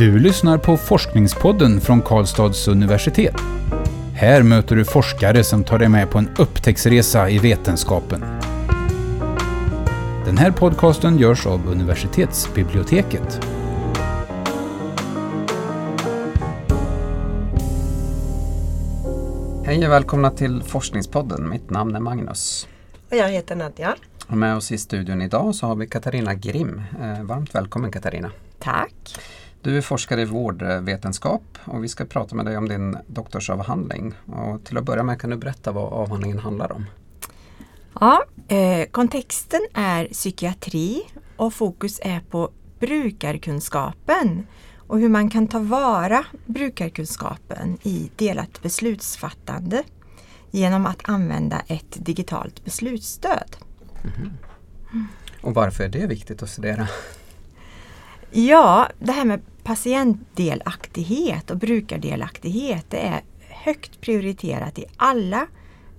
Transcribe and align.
Du 0.00 0.18
lyssnar 0.18 0.58
på 0.58 0.76
Forskningspodden 0.76 1.80
från 1.80 2.02
Karlstads 2.02 2.68
universitet. 2.68 3.34
Här 4.14 4.42
möter 4.42 4.76
du 4.76 4.84
forskare 4.84 5.44
som 5.44 5.64
tar 5.64 5.78
dig 5.78 5.88
med 5.88 6.10
på 6.10 6.18
en 6.18 6.28
upptäcktsresa 6.38 7.30
i 7.30 7.38
vetenskapen. 7.38 8.20
Den 10.24 10.38
här 10.38 10.50
podcasten 10.50 11.18
görs 11.18 11.46
av 11.46 11.68
universitetsbiblioteket. 11.68 13.40
Hej 19.64 19.86
och 19.86 19.92
välkomna 19.92 20.30
till 20.30 20.62
Forskningspodden. 20.62 21.48
Mitt 21.48 21.70
namn 21.70 21.96
är 21.96 22.00
Magnus. 22.00 22.68
Och 23.10 23.16
jag 23.16 23.28
heter 23.28 23.56
Nadja. 23.56 23.96
Och 24.26 24.36
med 24.36 24.56
oss 24.56 24.72
i 24.72 24.78
studion 24.78 25.22
idag 25.22 25.54
så 25.54 25.66
har 25.66 25.76
vi 25.76 25.86
Katarina 25.86 26.34
Grim. 26.34 26.82
Eh, 27.02 27.22
varmt 27.22 27.54
välkommen 27.54 27.92
Katarina. 27.92 28.30
Tack. 28.58 29.20
Du 29.62 29.76
är 29.76 29.80
forskare 29.80 30.22
i 30.22 30.24
vårdvetenskap 30.24 31.58
och 31.64 31.84
vi 31.84 31.88
ska 31.88 32.04
prata 32.04 32.34
med 32.34 32.44
dig 32.44 32.56
om 32.56 32.68
din 32.68 32.96
doktorsavhandling. 33.06 34.14
Och 34.26 34.64
till 34.64 34.78
att 34.78 34.84
börja 34.84 35.02
med 35.02 35.20
kan 35.20 35.30
du 35.30 35.36
berätta 35.36 35.72
vad 35.72 35.92
avhandlingen 35.92 36.38
handlar 36.38 36.72
om? 36.72 36.86
Ja, 38.00 38.24
eh, 38.48 38.88
kontexten 38.90 39.60
är 39.74 40.06
psykiatri 40.06 41.02
och 41.36 41.54
fokus 41.54 42.00
är 42.02 42.20
på 42.20 42.50
brukarkunskapen 42.78 44.46
och 44.76 45.00
hur 45.00 45.08
man 45.08 45.30
kan 45.30 45.48
ta 45.48 45.58
vara 45.58 46.24
brukarkunskapen 46.46 47.78
i 47.82 48.10
delat 48.16 48.62
beslutsfattande 48.62 49.82
genom 50.50 50.86
att 50.86 51.08
använda 51.08 51.62
ett 51.66 52.04
digitalt 52.04 52.64
beslutsstöd. 52.64 53.56
Mm. 54.04 54.30
Och 55.42 55.54
varför 55.54 55.84
är 55.84 55.88
det 55.88 56.06
viktigt 56.06 56.42
att 56.42 56.50
studera? 56.50 56.88
Ja, 58.30 58.88
det 58.98 59.12
här 59.12 59.24
med 59.24 59.40
patientdelaktighet 59.64 61.50
och 61.50 61.56
brukardelaktighet 61.56 62.86
det 62.88 63.06
är 63.06 63.20
högt 63.48 64.00
prioriterat 64.00 64.78
i 64.78 64.84
alla 64.96 65.46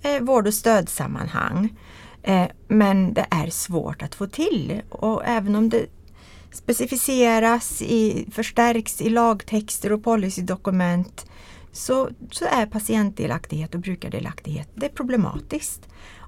eh, 0.02 0.22
vård 0.22 0.48
och 0.48 0.54
stödsammanhang. 0.54 1.74
Eh, 2.24 2.48
men 2.68 3.14
det 3.14 3.26
är 3.32 3.50
svårt 3.50 4.02
att 4.02 4.16
få 4.16 4.28
till 4.28 4.82
och 4.90 5.26
även 5.26 5.56
om 5.56 5.70
det 5.70 5.86
specificeras, 6.52 7.82
i, 7.82 8.26
förstärks 8.32 9.02
i 9.02 9.10
lagtexter 9.10 9.92
och 9.92 10.04
policydokument 10.04 11.26
så, 11.72 12.10
så 12.32 12.46
är 12.46 12.66
patientdelaktighet 12.66 13.76
och 13.76 13.82
brukardelaktighet 13.82 14.70
det 14.76 14.86
är 14.86 14.90
problematiskt. 14.90 15.88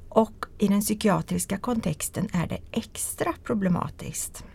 Och 0.10 0.46
i 0.58 0.68
den 0.68 0.82
psykiatriska 0.82 1.58
kontexten 1.58 2.28
är 2.34 2.48
det 2.48 2.60
extra 2.72 3.34
problematiskt. 3.44 4.46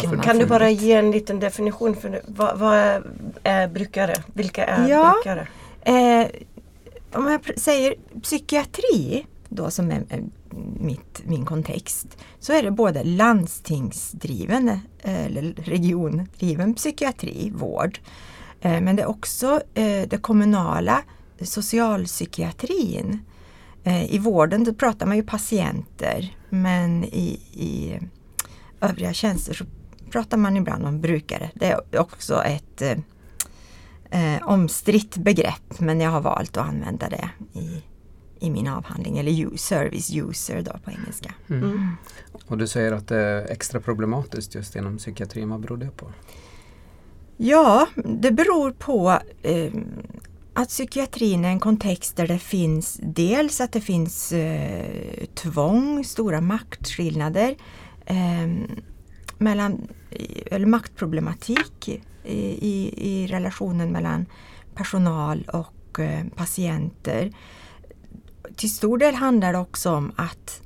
Kan, 0.00 0.20
kan 0.20 0.38
du 0.38 0.46
bara 0.46 0.70
ge 0.70 0.92
en 0.92 1.10
liten 1.10 1.40
definition 1.40 1.96
för 1.96 2.22
vad, 2.26 2.58
vad 2.58 3.02
är, 3.42 3.68
brukare? 3.68 4.14
Vilka 4.32 4.64
är 4.64 4.88
ja, 4.88 5.14
brukare? 5.14 5.48
Eh, 5.82 6.26
om 7.14 7.26
jag 7.26 7.58
säger 7.58 7.94
psykiatri 8.22 9.26
då 9.48 9.70
som 9.70 9.90
är 9.90 10.04
mitt, 10.80 11.22
min 11.24 11.44
kontext 11.44 12.06
så 12.38 12.52
är 12.52 12.62
det 12.62 12.70
både 12.70 13.04
landstingsdriven 13.04 14.68
eh, 15.02 15.26
eller 15.26 15.54
regiondriven 15.56 16.74
psykiatri, 16.74 17.52
vård. 17.54 17.98
Eh, 18.60 18.80
men 18.80 18.96
det 18.96 19.02
är 19.02 19.08
också 19.08 19.60
eh, 19.74 20.08
det 20.08 20.22
kommunala 20.22 21.02
socialpsykiatrin. 21.40 23.20
I 24.08 24.18
vården 24.18 24.64
då 24.64 24.74
pratar 24.74 25.06
man 25.06 25.16
ju 25.16 25.22
patienter 25.22 26.36
men 26.48 27.04
i, 27.04 27.40
i 27.52 27.98
övriga 28.80 29.12
tjänster 29.12 29.54
så 29.54 29.64
pratar 30.12 30.36
man 30.36 30.56
ibland 30.56 30.86
om 30.86 31.00
brukare. 31.00 31.50
Det 31.54 31.66
är 31.66 32.00
också 32.00 32.42
ett 32.42 32.82
eh, 34.10 34.42
omstritt 34.42 35.16
begrepp 35.16 35.80
men 35.80 36.00
jag 36.00 36.10
har 36.10 36.20
valt 36.20 36.56
att 36.56 36.68
använda 36.68 37.08
det 37.08 37.30
i, 37.60 37.82
i 38.46 38.50
min 38.50 38.68
avhandling, 38.68 39.18
eller 39.18 39.56
service 39.56 40.10
user 40.14 40.62
då 40.62 40.72
på 40.84 40.90
engelska. 40.90 41.34
Mm. 41.50 41.62
Mm. 41.64 41.88
Och 42.46 42.58
du 42.58 42.66
säger 42.66 42.92
att 42.92 43.08
det 43.08 43.16
är 43.16 43.52
extra 43.52 43.80
problematiskt 43.80 44.54
just 44.54 44.76
inom 44.76 44.98
psykiatrin, 44.98 45.48
vad 45.48 45.60
beror 45.60 45.76
det 45.76 45.90
på? 45.90 46.12
Ja, 47.36 47.86
det 48.04 48.30
beror 48.30 48.70
på 48.70 49.18
eh, 49.42 49.72
att 50.54 50.68
psykiatrin 50.68 51.44
är 51.44 51.48
en 51.48 51.60
kontext 51.60 52.16
där 52.16 52.26
det 52.26 52.38
finns 52.38 53.00
dels 53.02 53.60
att 53.60 53.72
det 53.72 53.80
finns 53.80 54.32
eh, 54.32 55.24
tvång, 55.34 56.04
stora 56.04 56.40
maktskillnader 56.40 57.56
eh, 58.06 58.48
mellan, 59.42 59.88
eller 60.46 60.66
maktproblematik 60.66 61.88
i, 61.88 62.00
i, 62.68 62.94
i 62.96 63.26
relationen 63.26 63.92
mellan 63.92 64.26
personal 64.74 65.50
och 65.52 66.00
eh, 66.00 66.24
patienter. 66.36 67.32
Till 68.56 68.74
stor 68.74 68.98
del 68.98 69.14
handlar 69.14 69.52
det 69.52 69.58
också 69.58 69.90
om 69.90 70.12
att 70.16 70.62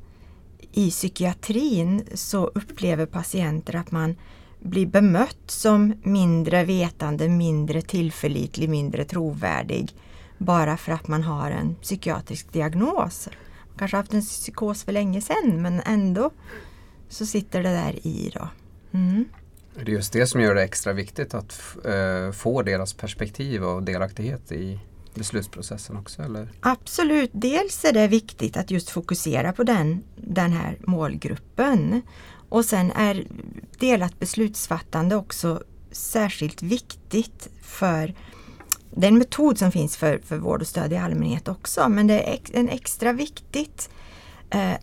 i 0.72 0.90
psykiatrin 0.90 2.04
så 2.14 2.46
upplever 2.46 3.06
patienter 3.06 3.76
att 3.76 3.90
man 3.90 4.16
blir 4.60 4.86
bemött 4.86 5.50
som 5.50 5.94
mindre 6.02 6.64
vetande, 6.64 7.28
mindre 7.28 7.82
tillförlitlig, 7.82 8.68
mindre 8.68 9.04
trovärdig 9.04 9.94
bara 10.38 10.76
för 10.76 10.92
att 10.92 11.08
man 11.08 11.22
har 11.22 11.50
en 11.50 11.74
psykiatrisk 11.74 12.52
diagnos. 12.52 13.28
Man 13.68 13.78
kanske 13.78 13.96
haft 13.96 14.14
en 14.14 14.22
psykos 14.22 14.84
för 14.84 14.92
länge 14.92 15.20
sedan 15.20 15.62
men 15.62 15.80
ändå 15.80 16.30
så 17.08 17.26
sitter 17.26 17.62
det 17.62 17.68
där 17.68 18.06
i. 18.06 18.30
då. 18.34 18.48
Mm. 18.96 19.24
Det 19.74 19.90
är 19.90 19.94
just 19.94 20.12
det 20.12 20.26
som 20.26 20.40
gör 20.40 20.54
det 20.54 20.62
extra 20.62 20.92
viktigt 20.92 21.34
att 21.34 21.60
uh, 21.86 22.32
få 22.32 22.62
deras 22.62 22.94
perspektiv 22.94 23.64
och 23.64 23.82
delaktighet 23.82 24.52
i 24.52 24.80
beslutsprocessen 25.14 25.96
också? 25.96 26.22
Eller? 26.22 26.52
Absolut, 26.60 27.30
dels 27.32 27.84
är 27.84 27.92
det 27.92 28.08
viktigt 28.08 28.56
att 28.56 28.70
just 28.70 28.90
fokusera 28.90 29.52
på 29.52 29.62
den, 29.62 30.04
den 30.16 30.52
här 30.52 30.78
målgruppen. 30.80 32.02
Och 32.48 32.64
sen 32.64 32.90
är 32.90 33.26
delat 33.78 34.18
beslutsfattande 34.18 35.16
också 35.16 35.62
särskilt 35.90 36.62
viktigt 36.62 37.48
för 37.62 38.14
det 38.90 39.06
är 39.06 39.10
en 39.10 39.18
metod 39.18 39.58
som 39.58 39.72
finns 39.72 39.96
för, 39.96 40.20
för 40.24 40.38
vård 40.38 40.60
och 40.60 40.66
stöd 40.66 40.92
i 40.92 40.96
allmänhet 40.96 41.48
också 41.48 41.88
men 41.88 42.06
det 42.06 42.32
är 42.32 42.38
en 42.52 42.68
extra 42.68 43.12
viktigt 43.12 43.90
eh, 43.90 44.05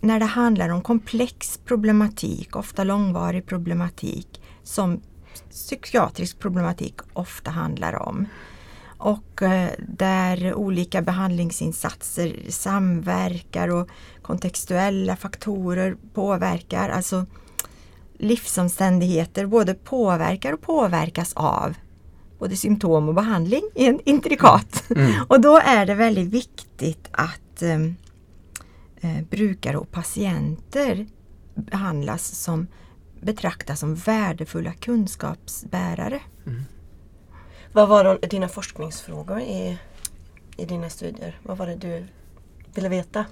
när 0.00 0.18
det 0.18 0.24
handlar 0.24 0.68
om 0.68 0.82
komplex 0.82 1.60
problematik, 1.64 2.56
ofta 2.56 2.84
långvarig 2.84 3.46
problematik 3.46 4.40
som 4.62 5.00
psykiatrisk 5.50 6.38
problematik 6.38 6.94
ofta 7.12 7.50
handlar 7.50 8.02
om. 8.02 8.26
Och 8.98 9.42
eh, 9.42 9.70
där 9.88 10.54
olika 10.54 11.02
behandlingsinsatser 11.02 12.36
samverkar 12.48 13.68
och 13.68 13.88
kontextuella 14.22 15.16
faktorer 15.16 15.96
påverkar. 16.14 16.88
Alltså 16.88 17.26
livsomständigheter 18.18 19.46
både 19.46 19.74
påverkar 19.74 20.52
och 20.52 20.60
påverkas 20.60 21.32
av 21.32 21.74
både 22.38 22.56
symptom 22.56 23.08
och 23.08 23.14
behandling 23.14 23.62
i 23.74 23.86
en 23.86 24.00
intrikat. 24.04 24.84
Mm. 24.90 25.12
och 25.28 25.40
då 25.40 25.58
är 25.58 25.86
det 25.86 25.94
väldigt 25.94 26.28
viktigt 26.28 27.08
att 27.10 27.62
eh, 27.62 27.70
eh, 27.70 27.78
brukare 29.30 29.76
och 29.76 29.90
patienter 29.90 31.06
behandlas 31.54 32.26
som 32.26 32.66
betraktas 33.20 33.80
som 33.80 33.94
värdefulla 33.94 34.72
kunskapsbärare. 34.72 36.20
Mm. 36.46 36.62
Vad 37.72 37.88
var 37.88 38.18
dina 38.30 38.48
forskningsfrågor 38.48 39.40
i, 39.40 39.78
i 40.56 40.64
dina 40.64 40.90
studier? 40.90 41.40
Vad 41.42 41.58
var 41.58 41.66
det 41.66 41.76
du 41.76 42.06
ville 42.74 42.88
veta? 42.88 43.24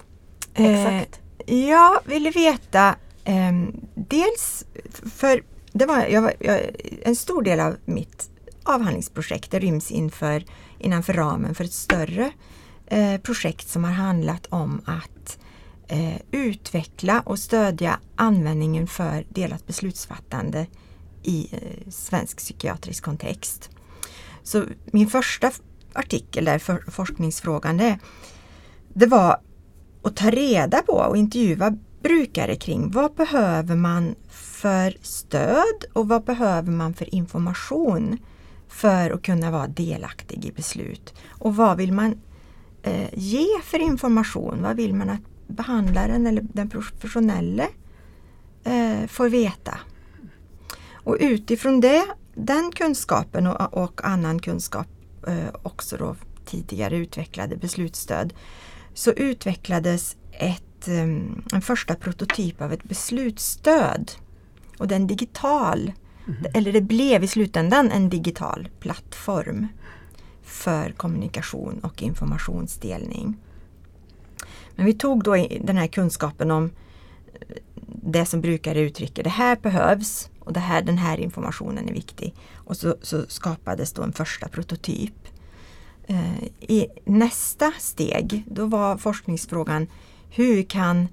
Exakt. 0.53 1.21
Eh, 1.47 1.69
jag 1.69 1.99
ville 2.05 2.31
veta 2.31 2.95
eh, 3.23 3.51
dels 3.95 4.65
för 5.15 5.43
det 5.71 5.85
var, 5.85 6.05
jag, 6.05 6.33
jag, 6.39 6.61
en 7.01 7.15
stor 7.15 7.41
del 7.41 7.59
av 7.59 7.77
mitt 7.85 8.29
avhandlingsprojekt 8.63 9.53
ryms 9.53 9.91
inför, 9.91 10.45
innanför 10.79 11.13
ramen 11.13 11.55
för 11.55 11.63
ett 11.63 11.73
större 11.73 12.31
eh, 12.85 13.17
projekt 13.17 13.69
som 13.69 13.83
har 13.83 13.91
handlat 13.91 14.47
om 14.49 14.81
att 14.85 15.39
eh, 15.93 16.21
utveckla 16.31 17.21
och 17.21 17.39
stödja 17.39 17.99
användningen 18.15 18.87
för 18.87 19.25
delat 19.29 19.67
beslutsfattande 19.67 20.67
i 21.23 21.49
eh, 21.51 21.91
svensk 21.91 22.37
psykiatrisk 22.37 23.03
kontext. 23.03 23.69
Så 24.43 24.65
min 24.85 25.07
första 25.07 25.51
artikel 25.93 26.45
där, 26.45 26.59
för 26.59 26.83
forskningsfrågan, 26.91 27.77
det, 27.77 27.99
det 28.93 29.05
var 29.05 29.37
att 30.03 30.15
ta 30.15 30.29
reda 30.29 30.81
på 30.81 30.93
och 30.93 31.17
intervjua 31.17 31.77
brukare 32.03 32.55
kring 32.55 32.91
vad 32.91 33.13
behöver 33.13 33.75
man 33.75 34.15
för 34.29 34.97
stöd 35.01 35.85
och 35.93 36.07
vad 36.07 36.23
behöver 36.23 36.71
man 36.71 36.93
för 36.93 37.15
information 37.15 38.17
för 38.67 39.11
att 39.11 39.21
kunna 39.21 39.51
vara 39.51 39.67
delaktig 39.67 40.45
i 40.45 40.51
beslut. 40.51 41.13
Och 41.27 41.55
vad 41.55 41.77
vill 41.77 41.93
man 41.93 42.21
eh, 42.83 43.09
ge 43.13 43.61
för 43.63 43.79
information? 43.79 44.61
Vad 44.61 44.75
vill 44.75 44.93
man 44.93 45.09
att 45.09 45.32
behandlaren 45.53 46.27
eller 46.27 46.41
den 46.53 46.69
professionelle 46.69 47.67
eh, 48.63 49.07
får 49.07 49.29
veta? 49.29 49.79
Och 50.93 51.17
utifrån 51.19 51.81
det 51.81 52.03
den 52.35 52.71
kunskapen 52.71 53.47
och, 53.47 53.73
och 53.73 54.01
annan 54.05 54.39
kunskap 54.39 54.87
eh, 55.27 55.55
också 55.63 55.97
då 55.97 56.15
tidigare 56.45 56.97
utvecklade 56.97 57.57
beslutsstöd 57.57 58.33
så 58.93 59.11
utvecklades 59.11 60.17
ett, 60.31 60.87
eh, 60.87 61.03
en 61.53 61.61
första 61.61 61.95
prototyp 61.95 62.61
av 62.61 62.73
ett 62.73 62.83
beslutsstöd. 62.83 64.11
Och 64.77 64.87
den 64.87 65.07
digital, 65.07 65.91
eller 66.53 66.71
det 66.71 66.81
blev 66.81 67.23
i 67.23 67.27
slutändan 67.27 67.91
en 67.91 68.09
digital 68.09 68.69
plattform 68.79 69.67
för 70.43 70.91
kommunikation 70.91 71.79
och 71.79 72.03
informationsdelning. 72.03 73.37
Men 74.75 74.85
vi 74.85 74.93
tog 74.93 75.23
då 75.23 75.47
den 75.61 75.77
här 75.77 75.87
kunskapen 75.87 76.51
om 76.51 76.71
eh, 77.25 77.57
det 77.85 78.25
som 78.25 78.41
brukare 78.41 78.79
uttrycker, 78.79 79.23
det 79.23 79.29
här 79.29 79.55
behövs 79.55 80.29
och 80.39 80.53
det 80.53 80.59
här, 80.59 80.81
den 80.81 80.97
här 80.97 81.17
informationen 81.17 81.89
är 81.89 81.93
viktig. 81.93 82.35
Och 82.53 82.77
så, 82.77 82.95
så 83.01 83.25
skapades 83.27 83.93
då 83.93 84.03
en 84.03 84.13
första 84.13 84.47
prototyp. 84.47 85.27
Eh, 86.07 86.43
I 86.59 86.87
nästa 87.05 87.71
steg, 87.79 88.43
då 88.47 88.65
var 88.65 88.97
forskningsfrågan 88.97 89.87
hur 90.29 90.63
kan 90.63 91.07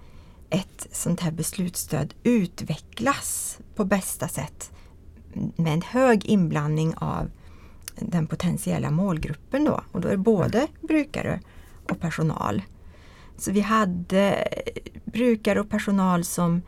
ett 0.50 0.86
sånt 0.92 1.20
här 1.20 1.30
beslutsstöd 1.30 2.14
utvecklas 2.22 3.58
på 3.74 3.84
bästa 3.84 4.28
sätt 4.28 4.72
med 5.56 5.72
en 5.72 5.82
hög 5.82 6.24
inblandning 6.24 6.94
av 6.96 7.30
den 7.98 8.26
potentiella 8.26 8.90
målgruppen 8.90 9.64
då. 9.64 9.80
Och 9.92 10.00
då 10.00 10.08
är 10.08 10.12
det 10.12 10.18
både 10.18 10.66
brukare 10.80 11.40
och 11.90 12.00
personal. 12.00 12.62
Så 13.40 13.50
vi 13.52 13.60
hade 13.60 14.48
brukare 15.04 15.60
och 15.60 15.68
personal 15.70 16.24
som, 16.24 16.62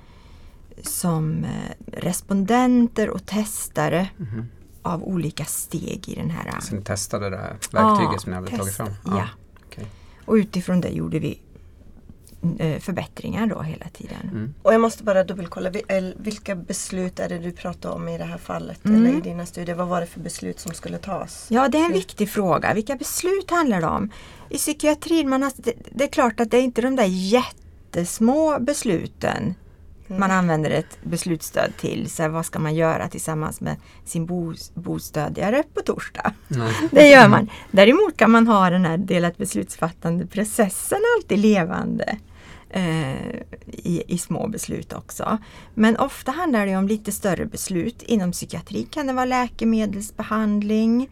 som 0.83 1.45
eh, 1.45 1.51
respondenter 1.93 3.11
och 3.11 3.27
testare 3.27 4.09
Mhm. 4.17 4.47
av 4.83 5.03
olika 5.05 5.45
steg 5.45 6.09
i 6.09 6.15
den 6.15 6.31
här 6.31 6.61
Så 6.61 6.75
ni 6.75 6.83
testade 6.83 7.31
det 7.31 7.37
här 7.37 7.57
verktyget 7.73 8.13
Ja, 8.13 8.19
som 8.19 8.31
ni 8.31 8.37
hade 8.37 8.49
test- 8.49 8.59
tagit 8.61 8.75
fram? 8.77 8.89
Ja. 9.05 9.25
okej. 9.67 9.87
Och 10.25 10.35
utifrån 10.35 10.81
det 10.81 10.89
gjorde 10.89 11.19
vi 11.19 11.31
eh, 11.52 11.52
förbättringar 12.81 13.47
då 13.47 13.63
hela 13.63 13.87
tiden. 13.89 14.17
Mm. 14.23 14.55
Och 14.63 14.75
jag 14.75 14.81
måste 14.81 15.05
bara 15.05 15.25
dubbelkolla, 15.25 15.71
el- 15.89 16.15
vilka 16.19 16.55
beslut 16.57 17.21
är 17.21 17.29
det 17.29 17.39
du 17.39 17.53
pratar 17.53 17.91
om 17.91 18.09
i 18.09 18.19
det 18.19 18.25
här 18.25 18.39
fallet? 18.39 18.85
Mm. 18.85 19.07
Eller 19.07 19.19
i 19.19 19.21
dina 19.21 19.47
studier? 19.47 19.75
Vad 19.77 19.89
var 19.89 20.01
det 20.01 20.07
för 20.07 20.21
beslut 20.21 20.61
som 20.61 20.73
skulle 20.75 20.99
tas? 20.99 21.47
Ja, 21.49 21.69
det 21.69 21.79
är 21.79 21.85
en 21.85 21.93
viktig 21.93 22.31
fråga. 22.31 22.75
Vilka 22.75 22.97
beslut 22.97 23.51
handlar 23.51 23.81
det 23.81 23.87
om? 23.87 24.11
I 24.49 24.59
psykiatrin, 24.59 25.29
man 25.29 25.43
har, 25.43 25.53
det, 25.57 25.73
det 25.95 26.05
är 26.05 26.09
klart 26.09 26.41
att 26.41 26.51
det 26.51 26.57
är 26.57 26.63
inte 26.63 26.83
de 26.83 26.97
där 26.97 27.05
jättesmå 27.09 28.59
besluten 28.61 29.55
Mm. 30.09 30.21
man 30.21 30.31
använder 30.31 30.71
ett 30.71 30.99
beslutsstöd 31.03 31.73
till. 31.81 32.11
Så 32.11 32.23
här, 32.23 32.29
vad 32.29 32.47
ska 32.47 32.59
man 32.59 32.75
göra 32.75 33.09
tillsammans 33.09 33.61
med 33.61 33.77
sin 34.05 34.27
bo, 34.27 34.55
bostödjare 34.75 35.63
på 35.75 35.81
torsdag? 35.81 36.33
Det 36.91 37.09
gör 37.09 37.29
man. 37.29 37.51
Däremot 37.71 38.17
kan 38.17 38.31
man 38.31 38.47
ha 38.47 38.71
den 38.71 38.85
här 38.85 38.97
delat 38.97 39.37
beslutsfattande 39.37 40.27
processen 40.27 40.99
alltid 41.19 41.39
levande 41.39 42.05
eh, 42.05 42.17
Eh, 42.75 43.43
i, 43.67 44.03
i 44.07 44.19
små 44.19 44.49
beslut 44.49 44.93
också. 44.93 45.39
Men 45.75 45.97
ofta 45.97 46.33
handlar 46.33 46.67
det 46.67 46.77
om 46.77 46.89
lite 46.89 47.13
större 47.13 47.47
beslut. 47.47 48.03
Inom 48.03 48.33
psykiatri 48.33 48.87
kan 48.91 49.07
det 49.07 49.13
vara 49.13 49.25
läkemedelsbehandling 49.25 51.09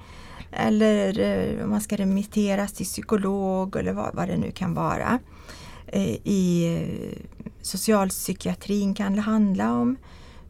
eller 0.53 1.21
eh, 1.21 1.65
om 1.65 1.71
man 1.71 1.81
ska 1.81 1.97
remitteras 1.97 2.73
till 2.73 2.87
psykolog 2.87 3.77
eller 3.77 3.93
vad, 3.93 4.15
vad 4.15 4.29
det 4.29 4.37
nu 4.37 4.51
kan 4.51 4.75
vara. 4.75 5.19
Eh, 5.87 6.17
I 6.25 6.77
eh, 6.77 7.19
socialpsykiatrin 7.63 8.95
kan 8.95 9.17
det 9.17 9.23
handla 9.23 9.73
om 9.73 9.97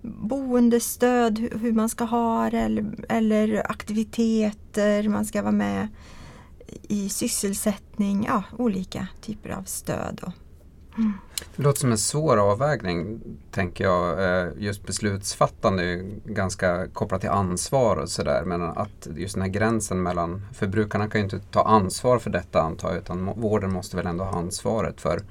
boendestöd, 0.03 1.39
hur 1.39 1.73
man 1.73 1.89
ska 1.89 2.05
ha 2.05 2.51
det 2.51 2.59
eller, 2.59 2.95
eller 3.09 3.71
aktiviteter 3.71 5.09
man 5.09 5.25
ska 5.25 5.43
vara 5.43 5.53
med 5.53 5.89
i 6.89 7.09
sysselsättning, 7.09 8.25
ja 8.27 8.43
olika 8.59 9.07
typer 9.21 9.51
av 9.51 9.63
stöd. 9.63 10.33
Det 11.57 11.63
låter 11.63 11.81
som 11.81 11.91
en 11.93 11.99
svår 11.99 12.37
avvägning, 12.37 13.21
tänker 13.51 13.85
jag. 13.85 14.25
Eh, 14.25 14.49
Just 14.59 14.87
beslutsfattande 14.87 15.83
är 15.85 16.03
ganska 16.25 16.87
kopplat 16.87 17.21
till 17.21 17.31
ansvar 17.31 17.97
och 17.97 18.09
sådär. 18.09 18.43
Men 18.45 18.63
att 18.63 19.09
just 19.17 19.35
den 19.35 19.43
här 19.43 19.51
gränsen 19.51 20.03
mellan, 20.03 20.47
för 20.55 20.67
brukarna 20.67 21.09
kan 21.09 21.21
ju 21.21 21.25
inte 21.25 21.39
ta 21.39 21.63
ansvar 21.63 22.19
för 22.19 22.31
detta 22.31 22.63
antar 22.63 22.89
jag, 22.89 22.99
utan 22.99 23.25
vården 23.27 23.73
måste 23.73 23.97
väl 23.97 24.07
ändå 24.07 24.25
ha 24.25 24.39
ansvaret 24.39 25.01
för 25.01 25.23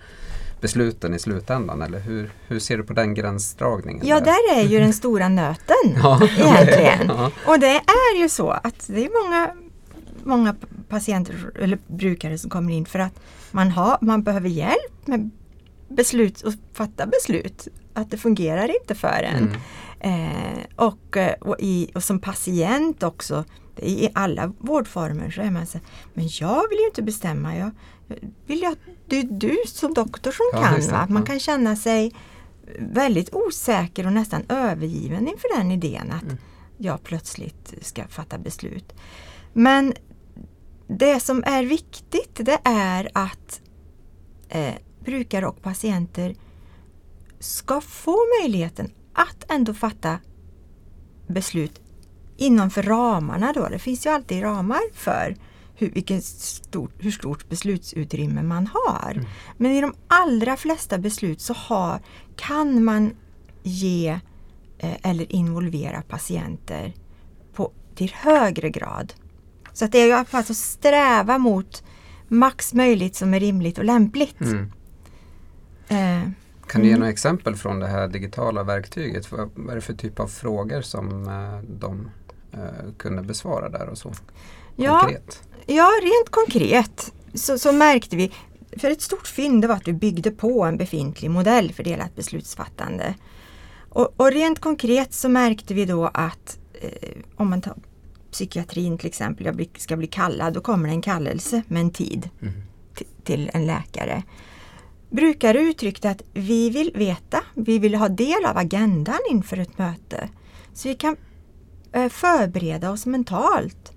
besluten 0.61 1.13
i 1.13 1.19
slutändan. 1.19 1.81
Eller 1.81 1.99
hur, 1.99 2.31
hur 2.47 2.59
ser 2.59 2.77
du 2.77 2.83
på 2.83 2.93
den 2.93 3.13
gränsdragningen? 3.13 4.07
Ja, 4.07 4.19
där 4.19 4.55
är 4.55 4.61
ju 4.63 4.79
den 4.79 4.93
stora 4.93 5.29
nöten 5.29 5.75
Ja, 6.03 6.21
egentligen. 6.37 7.07
Ja. 7.07 7.31
Och 7.47 7.59
det 7.59 7.75
är 7.75 8.17
ju 8.21 8.29
så 8.29 8.49
att 8.49 8.87
det 8.87 9.05
är 9.05 9.23
många, 9.23 9.51
många 10.23 10.55
patienter 10.89 11.51
eller 11.55 11.77
brukare 11.87 12.37
som 12.37 12.49
kommer 12.49 12.73
in 12.73 12.85
för 12.85 12.99
att 12.99 13.19
man, 13.51 13.71
har, 13.71 13.97
man 14.01 14.23
behöver 14.23 14.49
hjälp 14.49 15.07
med 15.07 15.29
beslut 15.89 16.41
och 16.41 16.53
fatta 16.73 17.05
beslut. 17.05 17.67
Att 17.93 18.11
det 18.11 18.17
fungerar 18.17 18.75
inte 18.81 18.95
för 18.95 19.23
en. 19.23 19.35
Mm. 19.47 19.59
Eh, 19.99 20.65
och, 20.75 21.17
eh, 21.17 21.33
och, 21.41 21.55
i, 21.59 21.91
och 21.95 22.03
som 22.03 22.19
patient 22.19 23.03
också, 23.03 23.45
i 23.77 24.09
alla 24.13 24.53
vårdformer 24.57 25.31
så 25.31 25.41
är 25.41 25.51
man 25.51 25.65
så 25.65 25.77
här, 25.77 25.87
men 26.13 26.27
jag 26.31 26.69
vill 26.69 26.79
ju 26.79 26.85
inte 26.85 27.01
bestämma. 27.01 27.57
Jag 27.57 27.71
vill 28.45 28.65
att 28.65 28.77
det 29.07 29.19
är 29.19 29.23
du 29.23 29.57
som 29.67 29.93
doktor 29.93 30.31
som 30.31 30.45
Ja, 30.53 30.67
kan. 30.67 30.95
Att 30.95 31.09
man 31.09 31.23
kan 31.23 31.39
känna 31.39 31.75
sig 31.75 32.13
väldigt 32.79 33.33
osäker 33.33 34.05
och 34.05 34.13
nästan 34.13 34.41
övergiven 34.49 35.27
inför 35.27 35.57
den 35.57 35.71
idén 35.71 36.11
att 36.11 36.23
Mm. 36.23 36.37
jag 36.77 37.03
plötsligt 37.03 37.73
ska 37.81 38.07
fatta 38.07 38.37
beslut. 38.37 38.93
Men 39.53 39.93
det 40.87 41.19
som 41.19 41.43
är 41.47 41.63
viktigt 41.63 42.35
det 42.35 42.59
är 42.63 43.09
att 43.13 43.61
eh, 44.49 44.73
brukare 45.09 45.47
och 45.47 45.61
patienter 45.61 46.35
ska 47.39 47.81
få 47.81 48.17
möjligheten 48.41 48.91
att 49.13 49.51
ändå 49.51 49.73
fatta 49.73 50.19
beslut 51.27 51.81
inom 52.37 52.69
för 52.69 52.83
ramarna 52.83 53.53
då. 53.53 53.67
Det 53.67 53.79
finns 53.79 54.05
ju 54.05 54.09
alltid 54.09 54.43
ramar 54.43 54.81
för 54.93 55.35
hur, 55.75 55.91
vilket 55.91 56.23
stort, 56.25 56.91
hur 56.97 57.11
stort 57.11 57.49
beslutsutrymme 57.49 58.43
man 58.43 58.67
har. 58.67 59.11
Mm. 59.11 59.25
Men 59.57 59.71
i 59.71 59.81
de 59.81 59.93
allra 60.07 60.57
flesta 60.57 60.97
beslut 60.97 61.41
så 61.41 61.53
har, 61.53 61.99
kan 62.35 62.83
man 62.83 63.15
ge 63.63 64.19
eh, 64.77 64.95
eller 65.03 65.31
involvera 65.31 66.01
patienter 66.01 66.93
på, 67.53 67.71
till 67.95 68.13
högre 68.15 68.69
grad. 68.69 69.13
Så 69.73 69.85
att 69.85 69.91
det 69.91 69.97
är 69.97 70.05
ju 70.05 70.25
alltså 70.31 70.53
sträva 70.53 71.37
mot 71.37 71.83
max 72.27 72.73
möjligt 72.73 73.15
som 73.15 73.33
är 73.33 73.39
rimligt 73.39 73.77
och 73.77 73.85
lämpligt. 73.85 74.41
Mm. 74.41 74.71
Eh, 75.89 76.29
Kan 76.67 76.81
du 76.81 76.87
ge 76.87 76.91
Mm. 76.93 76.99
några 76.99 77.11
exempel 77.11 77.55
från 77.55 77.79
det 77.79 77.87
här 77.87 78.07
digitala 78.07 78.63
verktyget? 78.63 79.31
Vad 79.31 79.69
är 79.71 79.75
det 79.75 79.81
för 79.81 79.93
typ 79.93 80.19
av 80.19 80.27
frågor 80.27 80.81
som 80.81 81.27
eh, 81.27 81.69
de 81.79 82.09
eh, 82.51 82.91
kunde 82.97 83.21
besvara 83.21 83.69
där 83.69 83.87
och 83.89 83.97
så? 83.97 84.13
ja, 84.75 84.99
Konkret? 84.99 85.43
Ja, 85.65 85.89
rent 86.01 86.29
konkret 86.29 87.11
så, 87.33 87.57
så 87.59 87.71
märkte 87.71 88.15
vi, 88.15 88.31
för 88.77 88.91
ett 88.91 89.01
stort 89.01 89.27
fynd 89.27 89.65
var 89.65 89.75
att 89.75 89.87
vi 89.87 89.93
byggde 89.93 90.31
på 90.31 90.63
en 90.63 90.77
befintlig 90.77 91.31
modell 91.31 91.71
för 91.73 91.83
delat 91.83 92.15
beslutsfattande. 92.15 93.15
Och, 93.89 94.13
och 94.17 94.31
rent 94.31 94.59
konkret 94.59 95.13
så 95.13 95.29
märkte 95.29 95.73
vi 95.73 95.85
då 95.85 96.05
att 96.13 96.59
eh, 96.81 97.09
om 97.35 97.49
man 97.49 97.61
tar 97.61 97.75
psykiatrin 98.31 98.97
till 98.97 99.07
exempel, 99.07 99.45
jag 99.45 99.67
ska 99.77 99.97
bli 99.97 100.07
kallad, 100.07 100.53
då 100.53 100.61
kommer 100.61 100.87
det 100.89 100.93
en 100.95 101.01
kallelse 101.01 101.61
med 101.67 101.81
en 101.81 101.91
tid 101.91 102.29
Mm. 102.41 102.53
ti- 102.95 103.07
till 103.23 103.51
en 103.53 103.65
läkare. 103.65 104.23
Brukare 105.09 105.59
uttryckte 105.61 106.09
att 106.09 106.21
vi 106.33 106.69
vill 106.69 106.91
veta, 106.95 107.43
vi 107.53 107.79
vill 107.79 107.95
ha 107.95 108.09
del 108.09 108.45
av 108.45 108.57
agendan 108.57 109.19
inför 109.31 109.57
ett 109.57 109.77
möte. 109.77 110.29
Så 110.73 110.87
vi 110.87 110.95
kan 110.95 111.15
eh, 111.91 112.09
förbereda 112.09 112.91
oss 112.91 113.05
mentalt. 113.05 113.91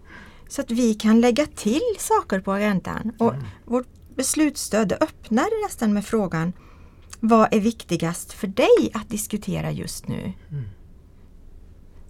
Så 0.49 0.61
att 0.61 0.71
vi 0.71 0.95
kan 0.95 1.21
lägga 1.21 1.47
till 1.47 1.95
saker 1.99 2.41
på 2.41 2.53
agendan. 2.53 3.13
Och 3.19 3.33
Mm. 3.35 3.45
vårt 3.65 3.87
beslutsstöd 4.17 4.93
öppnar 4.93 5.65
nästan 5.67 5.93
med 5.93 6.05
frågan 6.07 6.53
Vad 7.21 7.55
är 7.55 7.61
viktigast 7.61 8.33
för 8.33 8.47
dig 8.47 8.91
att 8.95 9.11
diskutera 9.11 9.71
just 9.71 10.09
nu? 10.09 10.33
Mm. 10.51 10.65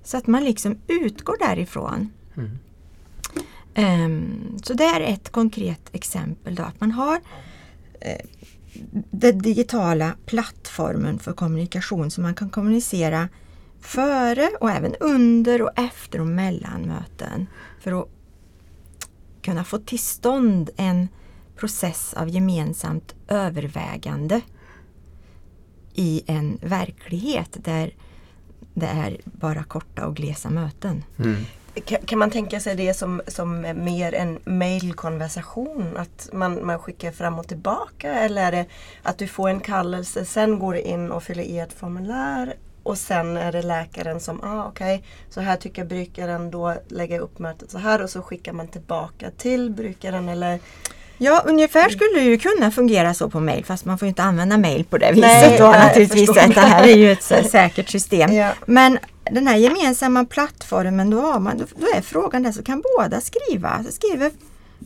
Så 0.04 0.16
att 0.16 0.26
man 0.26 0.44
liksom 0.44 0.78
utgår 0.86 1.36
därifrån. 1.38 2.12
Mm. 2.36 2.58
Ehm, 3.74 4.58
så 4.62 4.74
det 4.74 4.84
är 4.84 5.00
ett 5.00 5.28
konkret 5.32 5.88
exempel 5.92 6.54
då, 6.54 6.62
att 6.62 6.80
man 6.80 6.90
har 6.90 7.20
eh, 8.00 8.26
den 9.10 9.38
digitala 9.38 10.14
plattformen 10.26 11.18
för 11.18 11.32
kommunikation 11.32 12.10
så 12.10 12.20
man 12.20 12.34
kan 12.34 12.50
kommunicera 12.50 13.28
före 13.80 14.50
och 14.60 14.70
även 14.70 14.94
under 15.00 15.62
och 15.62 15.70
efter 15.76 16.20
och 16.20 16.26
mellan 16.26 16.82
möten 16.82 17.46
för 17.80 18.00
att 18.02 18.08
kunna 19.42 19.64
få 19.64 19.78
till 19.78 19.98
stånd 19.98 20.70
en 20.76 21.08
process 21.56 22.14
av 22.14 22.28
gemensamt 22.28 23.14
övervägande 23.28 24.40
i 25.94 26.22
en 26.26 26.58
verklighet 26.62 27.56
där 27.64 27.94
det 28.74 28.86
är 28.86 29.16
bara 29.24 29.64
korta 29.64 30.06
och 30.06 30.16
glesa 30.16 30.50
möten. 30.50 31.04
Mm. 31.18 31.36
Kan, 31.80 32.18
man 32.18 32.30
tänka 32.30 32.60
sig 32.60 32.76
det 32.76 32.94
som, 32.94 33.22
som 33.26 33.60
mer 33.60 34.14
en 34.14 34.38
mailkonversation? 34.44 35.96
Att 35.96 36.28
man, 36.32 36.66
man 36.66 36.78
skickar 36.78 37.12
fram 37.12 37.38
och 37.38 37.48
tillbaka? 37.48 38.14
Eller 38.14 38.46
är 38.46 38.52
det 38.52 38.66
att 39.02 39.18
du 39.18 39.26
får 39.26 39.48
en 39.48 39.60
kallelse, 39.60 40.24
sen 40.24 40.58
går 40.58 40.72
du 40.72 40.80
in 40.80 41.12
och 41.12 41.22
fyller 41.22 41.42
i 41.42 41.58
ett 41.58 41.72
formulär 41.72 42.54
och 42.82 42.98
sen 42.98 43.36
är 43.36 43.52
det 43.52 43.62
läkaren 43.62 44.20
som, 44.20 44.40
ah, 44.42 44.66
okej, 44.66 44.96
okay, 44.96 45.08
så 45.30 45.40
här 45.40 45.56
tycker 45.56 45.84
brukaren, 45.84 46.50
då 46.50 46.74
lägger 46.88 47.14
jag 47.14 47.22
upp 47.22 47.38
mötet 47.38 47.70
så 47.70 47.78
här 47.78 48.02
och 48.02 48.10
så 48.10 48.22
skickar 48.22 48.52
man 48.52 48.68
tillbaka 48.68 49.30
till 49.30 49.70
brukaren 49.70 50.28
eller 50.28 50.60
Ja, 51.22 51.42
ungefär 51.46 51.88
skulle 51.88 52.18
det 52.18 52.24
ju 52.24 52.38
kunna 52.38 52.70
fungera 52.70 53.14
så 53.14 53.30
på 53.30 53.40
mail 53.40 53.64
fast 53.64 53.84
man 53.84 53.98
får 53.98 54.08
inte 54.08 54.22
använda 54.22 54.58
mail 54.58 54.84
på 54.84 54.98
det 54.98 55.12
viset 55.12 55.30
Nej, 55.30 55.58
då 55.58 55.66
naturligtvis. 55.66 56.30
Det 56.34 56.60
här 56.60 56.82
är 56.82 56.96
ju 56.96 57.12
ett 57.12 57.22
säkert 57.50 57.88
system. 57.88 58.32
Ja. 58.32 58.52
Men 58.66 58.98
den 59.24 59.46
här 59.46 59.56
gemensamma 59.56 60.24
plattformen, 60.24 61.10
då, 61.10 61.20
har 61.20 61.40
man, 61.40 61.58
då, 61.58 61.86
är 61.96 62.00
frågan 62.00 62.42
där 62.42 62.52
så 62.52 62.62
kan 62.62 62.82
båda 62.96 63.20
skriva. 63.20 63.84
Så 63.84 63.92
skriver 63.92 64.30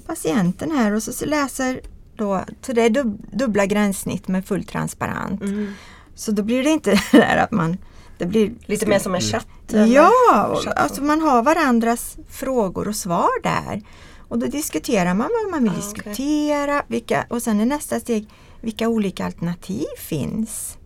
patienten 0.07 0.71
här 0.71 0.93
och 0.93 1.03
så, 1.03 1.13
så 1.13 1.27
läser 1.27 1.81
då, 2.17 2.45
så 2.67 2.73
det 2.73 2.83
är 2.83 2.91
dub, 2.91 3.21
dubbla 3.33 3.67
gränssnitt 3.67 4.29
med 4.29 4.47
full 4.47 4.65
transparent. 4.65 5.41
Mm. 5.41 5.75
Så 6.15 6.33
då 6.33 6.43
blir 6.43 6.65
det 6.65 6.71
inte 6.71 6.91
det 7.13 7.19
där 7.19 7.37
att 7.37 7.51
man 7.51 7.77
det 8.19 8.27
blir 8.27 8.53
Lite 8.67 8.87
mer 8.87 8.99
som 8.99 9.15
en 9.15 9.21
chatt? 9.21 9.47
Ja, 9.69 10.61
Chatt. 10.65 10.77
alltså 10.77 11.03
man 11.03 11.21
har 11.21 11.43
varandras 11.43 12.17
frågor 12.31 12.89
och 12.89 12.97
svar 12.97 13.43
där. 13.43 13.83
Och 14.29 14.39
då 14.39 14.47
diskuterar 14.47 15.15
man 15.15 15.31
vad 15.43 15.51
man 15.51 15.63
vill 15.63 15.73
Ah, 15.73 15.77
diskutera 15.77 16.83
vilka, 16.89 17.27
och 17.31 17.43
sen 17.43 17.61
är 17.61 17.67
nästa 17.67 18.01
steg 18.01 18.29
vilka 18.61 18.89
olika 18.89 19.25
alternativ 19.25 19.87
finns. 19.99 20.79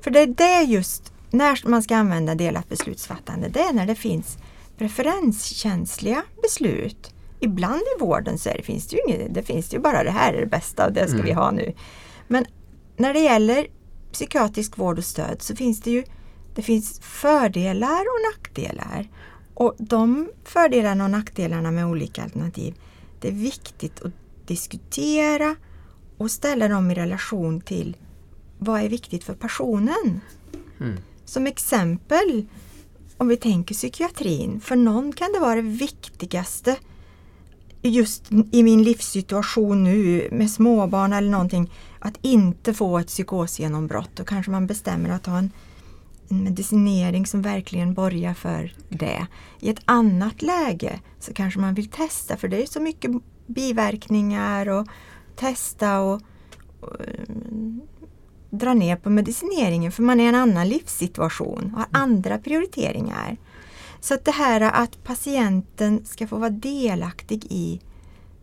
För 0.00 0.10
det 0.10 0.20
är 0.20 0.26
det 0.26 0.62
just 0.62 1.12
när 1.30 1.68
man 1.68 1.82
ska 1.82 1.96
använda 1.96 2.34
delat 2.34 2.68
beslutsfattande, 2.68 3.48
det 3.48 3.60
är 3.60 3.72
när 3.72 3.86
det 3.86 3.94
finns 3.94 4.38
preferenskänsliga 4.78 6.22
beslut. 6.42 7.12
Ibland 7.40 7.82
i 7.96 8.00
vården 8.00 8.38
så 8.38 8.48
det, 8.48 8.62
finns 8.62 8.86
det 8.86 8.96
ju 8.96 9.02
inget, 9.08 9.34
det 9.34 9.42
finns 9.42 9.74
ju 9.74 9.78
bara 9.78 10.04
det 10.04 10.10
här 10.10 10.32
är 10.32 10.40
det 10.40 10.46
bästa 10.46 10.86
och 10.86 10.92
det 10.92 11.08
ska 11.08 11.22
vi 11.22 11.32
ha 11.32 11.50
nu. 11.50 11.74
Men 12.28 12.46
när 12.96 13.12
det 13.12 13.20
gäller 13.20 13.66
psykiatrisk 14.12 14.78
vård 14.78 14.98
och 14.98 15.04
stöd 15.04 15.42
så 15.42 15.56
finns 15.56 15.80
det 15.80 15.90
ju 15.90 16.04
det 16.54 16.62
finns 16.62 17.00
fördelar 17.00 18.00
och 18.00 18.32
nackdelar. 18.32 19.08
Och 19.56 19.74
de 19.78 20.28
fördelarna 20.44 21.04
och 21.04 21.10
nackdelarna 21.10 21.70
med 21.70 21.86
olika 21.86 22.22
alternativ, 22.22 22.74
det 23.20 23.28
är 23.28 23.32
viktigt 23.32 24.02
att 24.02 24.12
diskutera 24.46 25.56
och 26.16 26.30
ställa 26.30 26.68
dem 26.68 26.90
i 26.90 26.94
relation 26.94 27.60
till 27.60 27.96
vad 28.58 28.80
är 28.80 28.88
viktigt 28.88 29.24
för 29.24 29.34
personen. 29.34 30.20
Mm. 30.80 30.96
Som 31.24 31.46
exempel, 31.46 32.46
om 33.16 33.28
vi 33.28 33.36
tänker 33.36 33.74
psykiatrin, 33.74 34.60
för 34.60 34.76
någon 34.76 35.12
kan 35.12 35.32
det 35.32 35.40
vara 35.40 35.56
det 35.56 35.62
viktigaste 35.62 36.76
just 37.82 38.32
i 38.52 38.62
min 38.62 38.82
livssituation 38.82 39.84
nu 39.84 40.28
med 40.32 40.50
småbarn 40.50 41.12
eller 41.12 41.30
någonting, 41.30 41.72
att 41.98 42.18
inte 42.22 42.74
få 42.74 42.98
ett 42.98 43.06
psykosgenombrott. 43.06 44.10
Då 44.14 44.24
kanske 44.24 44.50
man 44.50 44.66
bestämmer 44.66 45.10
att 45.10 45.26
ha 45.26 45.38
en, 45.38 45.44
en 45.44 45.50
medicinering 46.30 47.26
som 47.26 47.42
verkligen 47.42 47.94
borgar 47.94 48.34
för 48.34 48.74
det. 48.88 49.26
I 49.60 49.70
ett 49.70 49.80
annat 49.84 50.42
läge 50.42 51.00
så 51.20 51.32
kanske 51.32 51.60
man 51.60 51.74
vill 51.74 51.88
testa, 51.88 52.36
för 52.36 52.48
det 52.48 52.62
är 52.62 52.66
så 52.66 52.80
mycket 52.80 53.10
biverkningar 53.46 54.68
och 54.68 54.86
testa 55.36 56.00
och, 56.00 56.20
och 56.80 57.00
eh, 57.00 57.34
dra 58.50 58.74
ner 58.74 58.96
på 58.96 59.10
medicineringen 59.10 59.92
för 59.92 60.02
man 60.02 60.20
är 60.20 60.24
i 60.24 60.28
en 60.28 60.34
annan 60.34 60.68
livssituation 60.68 61.70
och 61.72 61.78
har 61.78 61.88
andra 61.92 62.38
prioriteringar. 62.38 63.36
Så 64.00 64.14
att 64.14 64.24
det 64.24 64.32
här 64.32 64.60
att 64.60 65.04
patienten 65.04 66.04
ska 66.04 66.26
få 66.26 66.36
vara 66.36 66.50
delaktig 66.50 67.46
i, 67.50 67.80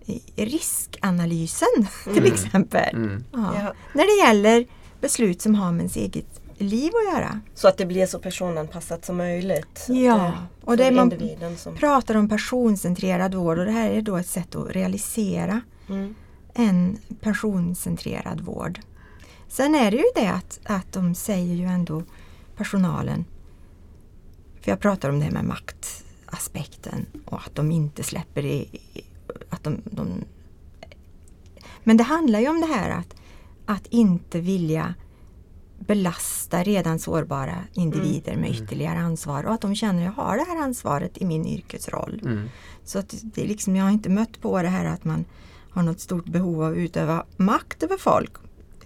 i 0.06 0.46
riskanalysen 0.46 1.88
till 2.14 2.26
exempel. 2.26 2.96
Mm. 2.96 3.24
Ja. 3.32 3.54
Ja. 3.56 3.74
När 3.94 4.04
det 4.04 4.28
gäller 4.28 4.66
beslut 5.02 5.42
som 5.42 5.56
har 5.56 5.72
med 5.72 5.80
ens 5.80 5.96
eget 5.96 6.43
liv 6.58 6.92
att 6.96 7.14
göra. 7.14 7.40
Så 7.54 7.68
att 7.68 7.78
det 7.78 7.86
blir 7.86 8.06
så 8.06 8.20
personanpassat 8.20 9.06
som 9.06 9.18
möjligt. 9.18 9.86
Ja, 9.90 10.26
Eh, 10.28 10.34
och 10.66 10.78
det 10.78 10.92
man 10.92 11.12
som... 11.58 11.76
pratar 11.76 12.16
om 12.16 12.30
personcentrerad 12.30 13.34
vård 13.34 13.60
och 13.60 13.66
det 13.66 13.72
här 13.72 13.90
är 13.90 14.02
då 14.02 14.18
ett 14.18 14.28
sätt 14.28 14.56
att 14.56 14.70
realisera 14.72 15.62
Mm. 15.90 16.16
en 16.54 16.98
personcentrerad 17.22 18.42
vård. 18.42 18.80
Sen 19.48 19.76
är 19.76 19.92
det 19.92 19.98
ju 19.98 20.04
det 20.16 20.28
att, 20.28 20.60
att 20.64 20.92
de 20.94 21.16
säger 21.16 21.56
ju 21.56 21.66
ändå 21.66 22.04
personalen, 22.58 23.26
för 24.62 24.72
jag 24.72 24.80
pratar 24.80 25.10
om 25.10 25.20
det 25.20 25.26
här 25.26 25.32
med 25.32 25.46
maktaspekten 25.46 27.06
och 27.26 27.38
att 27.46 27.56
de 27.56 27.72
inte 27.72 28.04
släpper 28.04 28.46
i, 28.46 28.56
i- 28.94 29.04
att 29.50 29.64
de, 29.64 29.82
de 29.86 30.08
Men 31.84 31.98
det 31.98 32.04
handlar 32.04 32.40
ju 32.40 32.48
om 32.50 32.62
det 32.62 32.68
här 32.68 32.90
att, 32.90 33.16
att 33.66 33.88
inte 33.88 34.40
vilja 34.40 34.94
belasta 35.88 36.64
redan 36.64 37.00
sårbara 37.00 37.56
individer 37.74 38.36
med 38.36 38.52
ytterligare 38.52 39.00
ansvar 39.00 39.44
och 39.44 39.54
att 39.54 39.62
de 39.62 39.76
känner 39.76 40.00
att 40.00 40.16
jag 40.18 40.24
har 40.24 40.38
det 40.38 40.44
här 40.44 40.64
ansvaret 40.64 41.18
i 41.18 41.26
min 41.26 41.46
yrkesroll. 41.46 42.22
Mm. 42.26 42.50
Så 42.84 43.00
att 43.00 43.16
det 43.24 43.44
är 43.44 43.48
liksom, 43.48 43.76
jag 43.76 43.84
har 43.84 43.92
inte 43.92 44.10
mött 44.10 44.42
på 44.42 44.62
det 44.62 44.68
här 44.68 44.86
att 44.86 45.06
man 45.06 45.26
har 45.70 45.84
något 45.84 46.00
stort 46.00 46.26
behov 46.26 46.64
av 46.64 46.72
att 46.72 46.78
utöva 46.78 47.26
makt 47.38 47.84
över 47.84 47.98
folk 47.98 48.32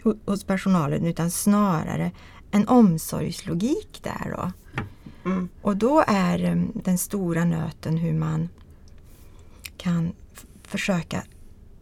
ho- 0.03 0.19
hos 0.25 0.43
personalen 0.43 1.05
utan 1.05 1.31
snarare 1.31 2.11
en 2.51 2.67
omsorgslogik 2.67 3.99
där 4.03 4.35
då. 4.37 4.51
Mm. 5.29 5.49
Och 5.61 5.77
då 5.77 6.03
är 6.07 6.43
em, 6.43 6.71
den 6.83 6.97
stora 6.97 7.45
nöten 7.45 7.97
hur 7.97 8.13
man 8.13 8.49
kan 9.77 10.11
försöka 10.63 11.23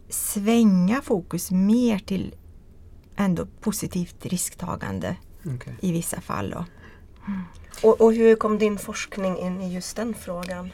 svänga 0.08 1.02
fokus 1.02 1.50
mer 1.50 1.98
till 1.98 2.34
ändå 3.16 3.46
positivt 3.60 4.26
risktagande 4.26 5.16
Okej. 5.46 5.74
i 5.80 5.92
vissa 5.92 6.20
fall. 6.20 6.50
Då. 6.50 6.64
Och, 7.82 8.00
och 8.00 8.14
hur 8.14 8.36
kom 8.36 8.58
din 8.58 8.78
forskning 8.78 9.38
in 9.38 9.60
i 9.60 9.74
just 9.74 9.96
den 9.96 10.14
frågan? 10.14 10.72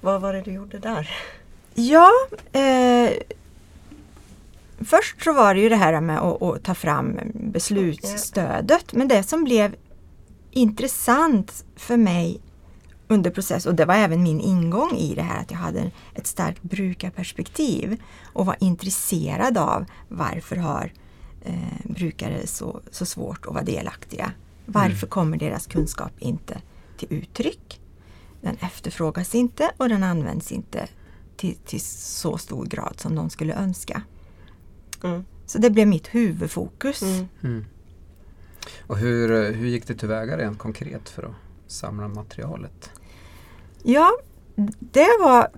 Vad 0.00 0.20
var 0.20 0.32
det 0.32 0.42
du 0.42 0.52
gjorde 0.52 0.78
där? 0.78 1.10
Ja, 1.74 2.10
eh, 2.52 3.10
först 4.84 5.24
så 5.24 5.32
var 5.32 5.54
det 5.54 5.60
ju 5.60 5.68
det 5.68 5.76
här 5.76 6.00
med 6.00 6.18
att, 6.18 6.42
att 6.42 6.62
ta 6.62 6.74
fram 6.74 7.20
beslutsstödet. 7.34 8.92
Men 8.92 9.08
det 9.08 9.22
som 9.22 9.44
blev 9.44 9.74
intressant 10.50 11.64
för 11.76 11.96
mig 11.96 12.40
under 13.14 13.30
process 13.30 13.66
och 13.66 13.74
det 13.74 13.84
var 13.84 13.94
även 13.94 14.22
min 14.22 14.40
ingång 14.40 14.96
i 14.96 15.14
det 15.14 15.22
här 15.22 15.40
att 15.40 15.50
jag 15.50 15.58
hade 15.58 15.90
ett 16.14 16.26
starkt 16.26 16.62
brukarperspektiv 16.62 18.02
och 18.32 18.46
var 18.46 18.56
intresserad 18.60 19.58
av 19.58 19.84
varför 20.08 20.56
har 20.56 20.92
eh, 21.42 21.54
brukare 21.84 22.46
så, 22.46 22.80
så 22.90 23.06
svårt 23.06 23.46
att 23.46 23.54
vara 23.54 23.64
delaktiga? 23.64 24.32
Varför 24.66 25.06
kommer 25.06 25.36
deras 25.36 25.66
kunskap 25.66 26.12
inte 26.18 26.60
till 26.98 27.08
uttryck? 27.10 27.80
Den 28.40 28.56
efterfrågas 28.60 29.34
inte 29.34 29.70
och 29.76 29.88
den 29.88 30.02
används 30.02 30.52
inte 30.52 30.88
till, 31.36 31.56
till 31.56 31.80
så 31.80 32.38
stor 32.38 32.66
grad 32.66 33.00
som 33.00 33.14
de 33.14 33.30
skulle 33.30 33.54
önska. 33.54 34.02
Mm. 35.02 35.24
Så 35.46 35.58
det 35.58 35.70
blev 35.70 35.88
mitt 35.88 36.14
huvudfokus. 36.14 37.02
Mm. 37.02 37.28
Mm. 37.42 37.64
Och 38.86 38.98
hur, 38.98 39.32
eh, 39.32 39.52
hur 39.52 39.66
gick 39.66 39.86
det 39.86 39.94
tillväga 39.94 40.38
rent 40.38 40.58
konkret 40.58 41.08
för 41.08 41.22
att 41.22 41.34
samla 41.66 42.08
materialet? 42.08 42.90
Ja, 43.86 44.10
det 44.80 45.18
var... 45.20 45.48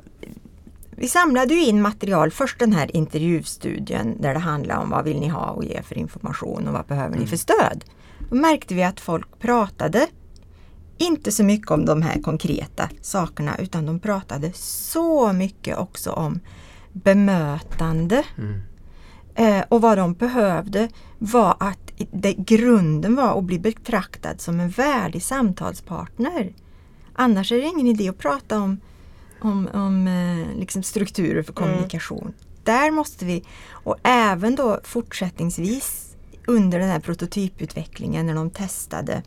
Vi 0.90 1.08
samlade 1.08 1.54
ju 1.54 1.64
in 1.64 1.82
material, 1.82 2.30
först 2.30 2.58
den 2.58 2.72
här 2.72 2.96
intervjustudien 2.96 4.16
där 4.20 4.34
det 4.34 4.40
handlar 4.40 4.76
om 4.76 4.90
vad 4.90 5.04
vill 5.04 5.20
ni 5.20 5.28
ha 5.28 5.50
och 5.50 5.64
ge 5.64 5.82
för 5.82 5.98
information 5.98 6.68
och 6.68 6.72
vad 6.72 6.86
behöver 6.86 7.18
ni 7.18 7.26
för 7.26 7.36
stöd. 7.36 7.84
Då 8.30 8.36
märkte 8.36 8.74
vi 8.74 8.82
att 8.82 9.00
folk 9.00 9.38
pratade 9.38 10.06
inte 10.98 11.32
så 11.32 11.44
mycket 11.44 11.70
om 11.70 11.84
de 11.84 12.02
här 12.02 12.22
konkreta 12.22 12.88
sakerna 13.00 13.58
utan 13.58 13.86
de 13.86 14.00
pratade 14.00 14.52
så 14.54 15.32
mycket 15.32 15.78
också 15.78 16.10
om 16.10 16.40
bemötande. 16.92 18.24
Mm. 18.38 18.60
Eh, 19.34 19.64
och 19.68 19.80
vad 19.80 19.98
de 19.98 20.14
behövde 20.14 20.88
var 21.18 21.56
att 21.60 21.92
det, 22.10 22.32
grunden 22.32 23.16
var 23.16 23.38
att 23.38 23.44
bli 23.44 23.58
betraktad 23.58 24.40
som 24.40 24.60
en 24.60 24.70
värdig 24.70 25.22
samtalspartner. 25.22 26.52
Annars 27.16 27.52
är 27.52 27.56
det 27.56 27.62
ingen 27.66 27.86
idé 27.86 28.08
att 28.08 28.18
prata 28.18 28.58
om, 28.60 28.80
om, 29.40 29.68
om 29.72 30.08
eh, 30.08 30.58
liksom 30.58 30.82
strukturer 30.82 31.42
för 31.42 31.52
Mm. 31.52 31.68
kommunikation. 31.72 32.32
Där 32.64 32.90
måste 32.90 33.24
vi, 33.24 33.44
och 33.70 33.96
även 34.02 34.54
då 34.54 34.80
fortsättningsvis 34.84 36.16
under 36.46 36.78
den 36.78 36.88
här 36.88 37.00
prototyputvecklingen 37.00 38.26
när 38.26 38.34
de 38.34 38.50
testade 38.50 39.22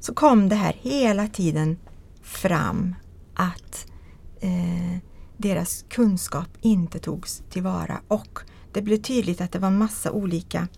så 0.00 0.14
kom 0.14 0.48
det 0.48 0.54
här 0.56 0.76
hela 0.80 1.28
tiden 1.28 1.78
fram 2.22 2.94
att 3.34 3.86
eh, 4.40 4.98
deras 5.36 5.84
kunskap 5.88 6.48
inte 6.60 6.98
togs 6.98 7.42
tillvara 7.50 8.00
och 8.08 8.38
det 8.72 8.82
blev 8.82 8.96
tydligt 8.96 9.40
att 9.40 9.52
det 9.52 9.58
var 9.58 9.70
massa 9.70 10.10
olika 10.12 10.68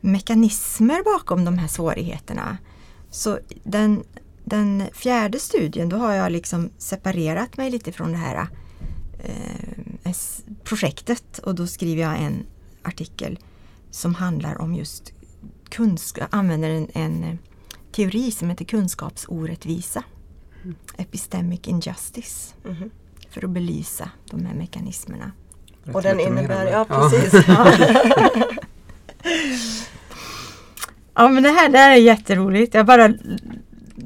mekanismer 0.00 1.02
bakom 1.04 1.44
de 1.44 1.58
här 1.58 1.68
svårigheterna. 1.68 2.58
Så 3.10 3.38
den, 3.62 4.04
den 4.44 4.82
fjärde 4.92 5.38
studien, 5.38 5.88
då 5.88 5.96
har 5.96 6.12
jag 6.12 6.32
liksom 6.32 6.70
separerat 6.78 7.56
mig 7.56 7.70
lite 7.70 7.92
från 7.92 8.12
det 8.12 8.18
här 8.18 8.46
eh, 9.18 10.12
projektet 10.64 11.38
och 11.38 11.54
då 11.54 11.66
skriver 11.66 12.02
jag 12.02 12.20
en 12.20 12.46
artikel 12.82 13.38
som 13.90 14.14
handlar 14.14 14.60
om 14.60 14.74
just 14.74 15.12
kunskap, 15.68 16.28
använder 16.30 16.70
en, 16.70 16.88
en 16.92 17.38
teori 17.92 18.30
som 18.30 18.50
heter 18.50 18.64
kunskapsorättvisa. 18.64 20.04
Mm. 20.62 20.76
Epistemic 20.96 21.60
injustice. 21.64 22.54
Mm. 22.64 22.90
För 23.30 23.44
att 23.44 23.50
belysa 23.50 24.10
de 24.30 24.46
här 24.46 24.54
mekanismerna. 24.54 25.32
Och 25.92 26.02
den 26.02 26.20
innebär, 26.20 26.66
ja 26.66 26.84
precis. 26.84 27.32
Ja. 27.48 27.72
ja 31.14 31.28
men 31.28 31.42
det 31.42 31.48
här, 31.48 31.68
det 31.68 31.78
här 31.78 31.90
är 31.90 31.96
jätteroligt. 32.00 32.74
Jag 32.74 32.86
bara 32.86 33.14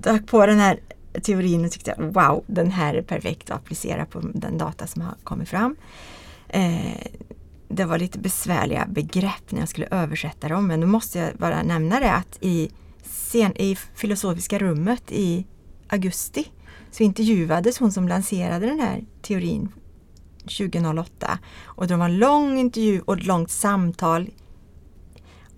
dök 0.02 0.26
på 0.26 0.46
den 0.46 0.58
här 0.58 0.80
teorin 1.22 1.64
och 1.64 1.72
tyckte 1.72 1.94
wow, 1.98 2.44
den 2.46 2.70
här 2.70 2.94
är 2.94 3.02
perfekt 3.02 3.50
att 3.50 3.56
applicera 3.56 4.06
på 4.06 4.20
den 4.20 4.58
data 4.58 4.86
som 4.86 5.02
har 5.02 5.14
kommit 5.24 5.48
fram. 5.48 5.76
Eh, 6.48 7.06
det 7.68 7.84
var 7.84 7.98
lite 7.98 8.18
besvärliga 8.18 8.86
begrepp 8.88 9.50
när 9.50 9.60
jag 9.60 9.68
skulle 9.68 9.86
översätta 9.90 10.48
dem 10.48 10.66
men 10.66 10.80
då 10.80 10.86
måste 10.86 11.18
jag 11.18 11.36
bara 11.36 11.62
nämna 11.62 12.00
det 12.00 12.12
att 12.12 12.38
i, 12.40 12.70
sen, 13.02 13.56
i 13.56 13.76
filosofiska 13.94 14.58
rummet 14.58 15.02
i 15.08 15.46
augusti 15.88 16.50
så 16.90 17.02
intervjuades 17.02 17.78
hon 17.78 17.92
som 17.92 18.08
lanserade 18.08 18.66
den 18.66 18.80
här 18.80 19.04
teorin 19.22 19.68
2008 20.42 21.38
och 21.64 21.86
det 21.86 21.96
var 21.96 22.04
en 22.04 22.18
lång 22.18 22.58
intervju 22.58 23.00
och 23.00 23.18
ett 23.18 23.26
långt 23.26 23.50
samtal 23.50 24.30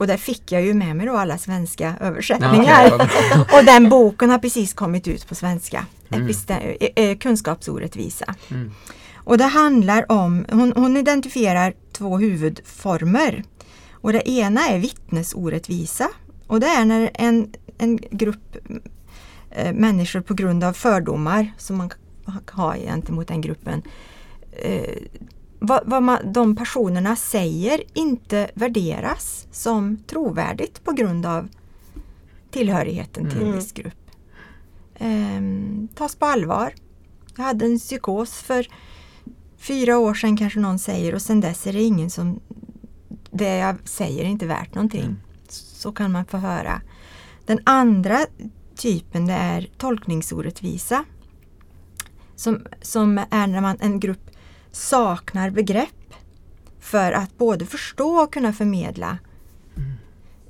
och 0.00 0.07
där 0.07 0.16
fick 0.16 0.52
jag 0.52 0.62
ju 0.62 0.75
med 0.75 0.97
mig 0.97 1.07
då 1.07 1.16
alla 1.16 1.38
svenska 1.38 1.95
översättningar. 2.00 2.85
Ja, 2.85 2.95
okay. 2.95 3.40
och 3.59 3.64
den 3.64 3.88
boken 3.88 4.30
har 4.30 4.38
precis 4.38 4.75
kommit 4.75 5.09
ut 5.09 5.28
på 5.28 5.35
svenska. 5.35 5.87
Mm. 6.11 6.28
Eh, 6.49 7.04
eh, 7.04 7.19
kunskapsorättvisa. 7.19 8.35
Mm. 8.50 8.71
Och 9.14 9.38
det 9.38 9.45
handlar 9.45 10.12
om, 10.12 10.47
hon, 10.50 10.73
hon 10.76 10.97
identifierar 10.97 11.75
två 11.92 12.19
huvudformer. 12.19 13.45
Och 13.92 14.12
det 14.12 14.30
ena 14.30 14.69
är 14.69 14.78
vittnesorättvisa. 14.78 16.09
Och 16.47 16.61
det 16.61 16.66
är 16.66 16.85
när 16.85 17.11
en, 17.14 17.52
en 17.78 17.97
grupp 17.97 18.57
eh, 19.50 19.73
människor 19.73 20.21
på 20.21 20.35
grund 20.35 20.64
av 20.64 20.73
fördomar 20.73 21.52
som 21.59 21.76
man 21.76 21.90
har 22.50 22.76
gentemot 22.76 23.28
den 23.28 23.40
gruppen 23.40 23.83
eh, 24.52 24.97
vad, 25.61 25.83
vad 25.87 26.02
man, 26.02 26.33
de 26.33 26.57
personerna 26.57 27.17
säger 27.17 27.83
inte 27.95 28.50
värderas 28.55 29.47
som 29.50 29.97
trovärdigt 30.07 30.85
på 30.85 30.93
grund 30.93 31.26
av 31.26 31.49
tillhörigheten 32.50 33.31
till 33.31 33.38
en 33.38 33.47
mm. 33.47 33.57
viss 33.57 33.73
grupp. 33.73 34.11
Eh, 34.95 35.40
tas 35.95 36.17
på 36.17 36.26
allvar. 36.26 36.75
Jag 37.37 37.45
hade 37.45 37.64
en 37.64 37.79
psykos 37.79 38.35
för 38.35 38.69
fyra 39.59 39.99
år 39.99 40.14
sedan 40.14 40.37
kanske 40.37 40.61
någon 40.61 40.79
säger 40.79 41.14
och 41.14 41.23
sen 41.23 41.40
dess 41.40 41.67
är 41.67 41.73
det 41.73 41.83
ingen 41.83 42.11
som 42.11 42.40
det 43.31 43.57
jag 43.57 43.76
säger 43.85 44.25
är 44.25 44.29
inte 44.29 44.47
värt 44.47 44.75
någonting. 44.75 45.02
Mm. 45.02 45.17
Så 45.49 45.93
kan 45.93 46.12
man 46.12 46.25
få 46.25 46.37
höra. 46.37 46.83
Den 47.47 47.59
andra 47.64 48.26
typen 48.76 49.26
det 49.26 49.33
är 49.33 49.69
tolkningsorättvisa. 49.79 51.05
Som, 52.37 52.67
som 52.83 53.19
är 53.31 53.47
när 53.47 53.61
man, 53.61 53.76
en 53.81 54.00
grupp 54.00 54.30
saknar 54.73 55.50
begrepp 55.50 56.15
för 56.81 57.12
att 57.12 57.39
både 57.39 57.67
förstå 57.67 58.17
och 58.17 58.33
kunna 58.33 58.53
förmedla 58.53 59.19
mm. 59.77 59.93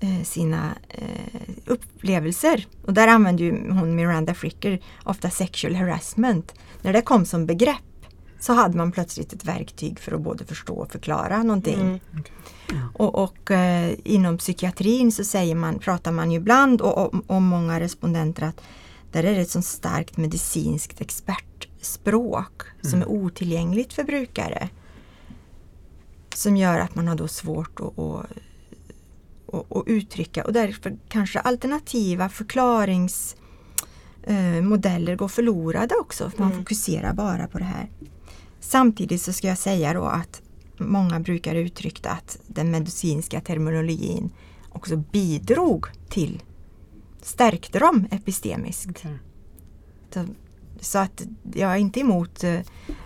eh, 0.00 0.25
sina 0.25 0.75
eh, 0.89 1.41
upplevelser. 1.67 2.67
Och 2.87 2.95
där 2.95 3.09
använder 3.09 3.45
ju 3.45 3.71
hon 3.71 3.95
Miranda 3.95 4.35
Fricker 4.35 4.81
ofta 5.05 5.31
sexual 5.31 5.75
harassment. 5.75 6.55
När 6.83 6.92
det 6.92 7.03
kom 7.03 7.25
som 7.25 7.47
begrepp 7.47 7.77
så 8.40 8.53
hade 8.53 8.77
man 8.77 8.92
plötsligt 8.92 9.33
ett 9.33 9.44
verktyg 9.44 10.01
för 10.01 10.12
att 10.12 10.21
både 10.21 10.44
förstå 10.44 10.75
och 10.75 10.92
förklara 10.92 11.42
någonting. 11.42 11.81
Mm. 11.81 12.01
Okay. 12.11 12.79
Och, 12.94 13.14
och 13.14 13.51
eh, 13.51 13.94
inom 14.05 14.38
psykiatrin 14.38 15.12
så 15.12 15.25
säger 15.25 15.55
man, 15.55 15.79
pratar 15.79 16.12
man 16.12 16.31
ju 16.31 16.37
ibland 16.37 16.81
och 16.81 17.14
om 17.31 17.44
många 17.44 17.81
respondenter 17.81 18.42
att 18.42 18.61
där 19.12 19.25
är 19.25 19.35
det 19.35 19.40
ett 19.40 19.51
så 19.51 19.62
starkt 19.62 20.16
medicinskt 20.16 21.01
expertspråk 21.81 22.62
mm. 22.62 22.90
som 22.90 23.03
är 23.03 23.09
otillgängligt 23.09 23.93
för 23.93 24.05
brukare. 24.05 24.69
Som 26.35 26.57
gör 26.57 26.79
att 26.79 26.95
man 26.95 27.09
har 27.09 27.16
då 27.16 27.29
svårt 27.29 27.81
att, 27.81 27.99
att, 27.99 28.27
att, 29.53 29.77
att 29.77 29.83
uttrycka 29.87 30.45
och 30.45 30.53
därför 30.53 30.99
kanske 31.09 31.40
alternativa 31.40 32.29
förklaringsmodeller 32.29 35.16
går 35.16 35.29
förlorade 35.29 35.95
också. 35.95 36.31
För 36.31 36.38
man 36.38 36.53
mm. 36.53 36.59
fokuserar 36.59 37.12
bara 37.12 37.47
på 37.47 37.59
det 37.59 37.64
här. 37.64 37.90
Samtidigt 38.61 39.23
så 39.23 39.33
ska 39.33 39.49
jag 39.49 39.59
säga 39.59 39.93
då 39.93 40.05
att 40.05 40.43
många 40.77 41.21
brukar 41.21 41.55
uttrycka 41.55 42.11
att 42.11 42.38
den 42.47 42.71
medicinska 42.71 43.40
terminologin 43.40 44.31
också 44.73 44.97
bidrog 44.97 45.87
till, 46.09 46.43
stärkte 47.23 47.79
dem 47.79 48.07
epistemiskt. 48.11 49.05
Mm. 49.05 49.19
Så, 50.81 50.99
att 50.99 51.23
jag 51.55 51.73
är 51.73 51.77
inte 51.77 52.01
emot 52.01 52.45
eh, 52.45 52.61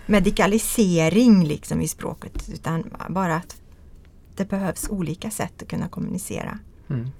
medikalisering 0.05 1.43
liksom 1.43 1.81
i 1.81 1.87
språket 1.87 2.49
utan 2.53 2.95
bara 3.09 3.35
att 3.35 3.55
det 4.35 4.45
behövs 4.49 4.89
olika 4.89 5.29
sätt 5.29 5.61
att 5.61 5.67
kunna 5.67 5.87
kommunicera. 5.87 6.59
Mm 6.89 7.11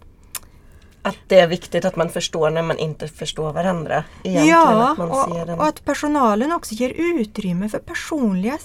att 1.06 1.18
det 1.28 1.40
är 1.40 1.48
viktigt 1.48 1.86
att 1.86 1.96
man 1.96 2.10
förstår 2.10 2.50
när 2.50 2.62
man 2.62 2.78
inte 2.78 3.08
förstår 3.08 3.54
varandra. 3.54 4.04
Ja, 4.24 4.92
att 4.92 5.00
och, 5.00 5.58
och, 5.58 5.68
att 5.68 5.86
personalen 5.86 6.52
också 6.52 6.76
ger 6.76 6.90
utrymme 6.90 7.70
för 7.70 7.80
personliga 7.80 8.58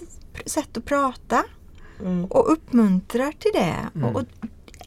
sätt 0.46 0.76
att 0.76 0.85
prata. 0.85 1.44
Mm. 2.00 2.24
Och 2.24 2.53
uppmuntrar 2.53 3.33
till 3.33 3.50
det. 3.55 3.76
Mm. 3.94 4.09
Och, 4.09 4.20
och 4.20 4.26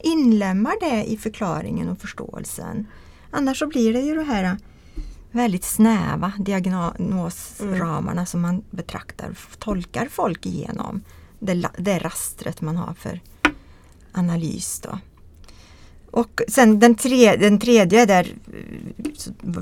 inlämnar 0.02 0.74
det 0.80 1.04
i 1.04 1.16
förklaringen 1.16 1.88
och 1.88 1.98
förståelsen. 1.98 2.86
Annars 3.30 3.58
så 3.58 3.66
blir 3.66 3.92
det 3.92 4.00
ju 4.00 4.14
det 4.14 4.24
här 4.24 4.56
väldigt 5.34 5.64
snäva 5.64 6.32
diagnosramarna 6.38 8.12
mm. 8.12 8.26
som 8.26 8.40
man 8.40 8.62
betraktar, 8.70 9.38
tolkar 9.58 10.08
folk 10.10 10.46
igenom. 10.46 11.02
Det, 11.38 11.68
det 11.78 11.98
rastret 11.98 12.60
man 12.60 12.76
har 12.76 12.94
för 12.94 13.20
analys. 14.12 14.80
Då. 14.80 14.98
Och 16.10 16.40
sen 16.48 16.78
den, 16.78 16.94
tre, 16.94 17.36
den 17.36 17.58
tredje 17.58 18.06
där 18.06 18.34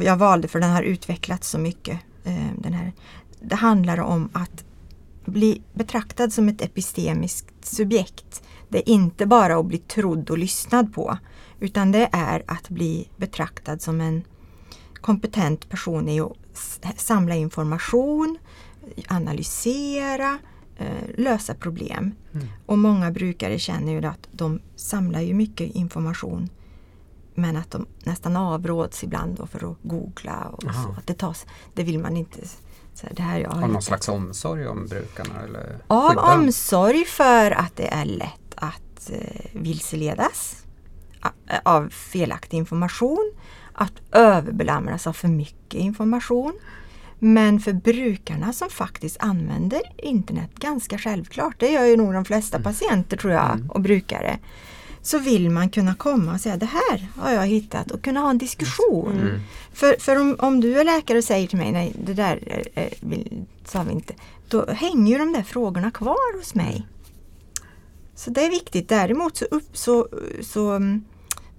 jag 0.01 0.17
valde 0.17 0.49
för 0.49 0.61
den 0.61 0.71
har 0.71 0.83
utvecklats 0.83 1.51
så 1.51 1.59
mycket. 1.59 2.01
Eh, 2.25 2.49
den 2.59 2.73
här, 2.73 2.93
det 3.41 3.55
handlar 3.55 4.01
om 4.01 4.29
att 4.33 4.65
bli 5.25 5.63
betraktad 5.73 6.33
som 6.33 6.49
ett 6.49 6.63
epistemiskt 6.63 7.65
subjekt. 7.67 8.43
Det 8.69 8.79
är 8.79 8.89
inte 8.89 9.27
bara 9.27 9.57
att 9.57 9.67
bli 9.67 9.79
trodd 9.79 10.31
och 10.31 10.39
lyssnad 10.39 10.95
på 10.95 11.19
utan 11.61 11.93
det 11.93 12.09
är 12.13 12.43
att 12.47 12.69
bli 12.69 13.09
betraktad 13.17 13.83
som 13.83 14.01
en 14.01 14.25
kompetent 15.03 15.69
person 15.69 16.09
i 16.09 16.21
att 16.21 17.01
samla 17.01 17.35
information, 17.35 18.39
analysera, 19.09 20.39
Eh, 20.83 21.09
lösa 21.15 21.55
problem. 21.55 22.15
Mm. 22.35 22.49
Och 22.67 22.79
många 22.79 23.11
brukare 23.11 23.59
känner 23.59 23.93
ju 23.93 24.07
att 24.07 24.29
de 24.31 24.61
samlar 24.77 25.21
ju 25.21 25.35
mycket 25.35 25.75
information 25.75 26.49
men 27.35 27.57
att 27.57 27.71
de 27.71 27.87
nästan 28.05 28.37
avråds 28.37 29.05
ibland 29.05 29.37
då 29.37 29.47
för 29.47 29.71
att 29.73 29.79
googla. 29.83 30.49
Och 30.53 30.63
så. 30.63 30.95
Att 30.99 31.07
det, 31.07 31.15
tas, 31.15 31.47
det 31.75 31.83
vill 31.83 31.99
man 31.99 32.17
inte. 32.17 32.39
Så 32.95 33.07
det 33.11 33.23
här 33.23 33.39
jag 33.39 33.53
Av 33.53 33.61
någon 33.61 33.83
slags 33.83 34.09
omsorg 34.09 34.69
om 34.69 34.87
brukarna? 34.87 35.43
Eller 35.45 35.79
Av 35.87 36.19
omsorg 36.19 37.05
för 37.05 37.51
att 37.51 37.77
det 37.77 37.89
är 37.89 38.05
lätt 38.05 38.55
att 38.55 39.11
eh, 39.11 39.51
vilseledas 39.53 40.57
av 41.65 41.89
felaktig 41.89 42.57
information. 42.57 43.33
Att 43.73 43.93
överbelamras 44.13 45.07
av 45.07 45.13
för 45.13 45.29
mycket 45.29 45.81
information. 45.81 46.53
Men 47.19 47.61
för 47.61 47.73
brukarna 47.73 48.53
som 48.53 48.71
faktiskt 48.71 49.17
använder 49.21 49.81
internet 49.97 50.51
ganska 50.55 50.99
självklart, 50.99 51.55
det 51.59 51.71
gör 51.71 51.85
ju 51.85 51.97
nog 51.97 52.13
de 52.13 52.25
flesta 52.25 52.57
mm. 52.57 52.65
patienter 52.65 53.17
tror 53.17 53.33
jag 53.33 53.55
mm. 53.55 53.71
och 53.71 53.81
brukare. 53.81 54.39
Så 55.03 55.19
vill 55.19 55.51
man 55.51 55.69
kunna 55.69 55.95
komma 55.95 56.33
och 56.33 56.41
säga 56.41 56.57
det 56.57 56.67
här 56.67 57.09
har 57.17 57.31
jag 57.31 57.47
hittat 57.47 57.91
och 57.91 58.03
kunna 58.03 58.21
ha 58.21 58.31
en 58.31 58.39
diskussion. 58.39 59.21
Mm. 59.21 59.41
För, 59.73 59.97
för 60.01 60.21
om, 60.21 60.37
om 60.39 60.61
du 60.61 60.81
är 60.81 60.85
läkare 60.85 61.19
och 61.19 61.25
säger 61.25 61.47
till 61.47 61.59
mig 61.59 61.73
nej 61.73 61.93
det 62.05 62.15
där 62.15 62.63
eh, 62.75 62.89
vill, 63.01 63.45
sa 63.65 63.83
vi 63.83 63.93
inte. 63.93 64.15
Då 64.49 64.67
hänger 64.67 65.13
ju 65.13 65.19
de 65.19 65.33
där 65.33 65.43
frågorna 65.43 65.91
kvar 65.91 66.39
hos 66.39 66.55
mig. 66.55 66.87
Så 68.15 68.31
det 68.31 68.47
är 68.47 68.51
viktigt. 68.51 68.89
Däremot 68.89 69.37
så, 69.37 69.45
upp, 69.45 69.77
så, 69.77 70.09
så 70.41 70.71
mm, 70.71 71.05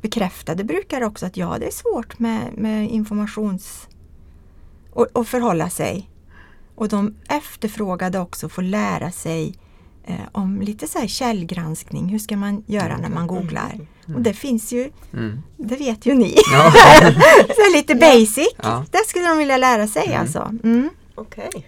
bekräftade 0.03 0.63
brukare 0.63 1.05
också 1.05 1.25
att 1.25 1.37
ja 1.37 1.57
det 1.59 1.65
är 1.67 1.71
svårt 1.71 2.19
med, 2.19 2.57
med 2.57 2.89
informations 2.91 3.87
och, 4.91 5.07
och 5.13 5.27
förhålla 5.27 5.69
sig. 5.69 6.09
Och 6.75 6.89
de 6.89 7.15
efterfrågade 7.29 8.19
också 8.19 8.45
att 8.45 8.51
få 8.51 8.61
lära 8.61 9.11
sig 9.11 9.55
eh, 10.05 10.15
om 10.31 10.61
lite 10.61 10.87
så 10.87 10.99
här 10.99 11.07
källgranskning. 11.07 12.07
Hur 12.09 12.19
ska 12.19 12.37
man 12.37 12.63
göra 12.67 12.97
när 12.97 13.09
man 13.09 13.27
googlar? 13.27 13.79
Och 14.15 14.21
det 14.21 14.33
finns 14.33 14.71
ju, 14.73 14.91
Mm. 15.13 15.41
det 15.57 15.75
vet 15.75 16.05
ju 16.05 16.13
ni. 16.13 16.35
Ja. 16.51 16.73
så 17.47 17.75
lite 17.77 17.95
basic. 17.95 18.47
Ja. 18.63 18.85
Det 18.91 19.07
skulle 19.07 19.27
de 19.27 19.37
vilja 19.37 19.57
lära 19.57 19.87
sig 19.87 20.05
Mm. 20.07 20.21
alltså. 20.21 20.51
Mm. 20.63 20.89
Okej. 21.15 21.67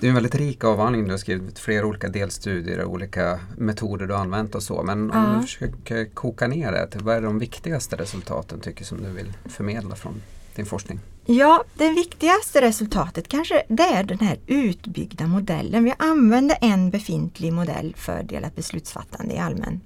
Det 0.00 0.06
är 0.06 0.08
en 0.08 0.14
väldigt 0.14 0.34
rik 0.34 0.64
avhandling. 0.64 1.04
Du 1.04 1.10
har 1.10 1.18
skrivit 1.18 1.58
flera 1.58 1.86
olika 1.86 2.08
delstudier 2.08 2.80
och 2.80 2.90
olika 2.92 3.40
metoder 3.58 4.06
du 4.06 4.14
har 4.14 4.20
använt 4.20 4.54
och 4.54 4.62
så. 4.62 4.82
Men 4.82 5.10
om 5.10 5.16
Ja. 5.16 5.34
du 5.36 5.42
försöker 5.42 6.04
koka 6.04 6.46
ner 6.48 6.72
det, 6.72 6.88
vad 7.02 7.16
är 7.16 7.22
de 7.22 7.38
viktigaste 7.38 7.96
resultaten 7.96 8.60
tycker 8.60 8.84
som 8.84 9.02
du 9.02 9.10
vill 9.10 9.32
förmedla 9.44 9.96
från 9.96 10.22
din 10.56 10.66
forskning? 10.66 11.00
Ja, 11.26 11.64
det 11.74 11.88
viktigaste 11.92 12.60
resultatet 12.60 13.28
kanske 13.28 13.62
det 13.68 13.82
är 13.82 14.04
den 14.04 14.18
här 14.18 14.38
utbyggda 14.46 15.26
modellen. 15.26 15.84
Vi 15.84 15.94
använde 15.98 16.54
en 16.54 16.90
befintlig 16.90 17.52
modell 17.52 17.94
för 17.96 18.22
delat 18.22 18.56
beslutsfattande 18.56 19.34
i 19.34 19.38
allmän 19.38 19.80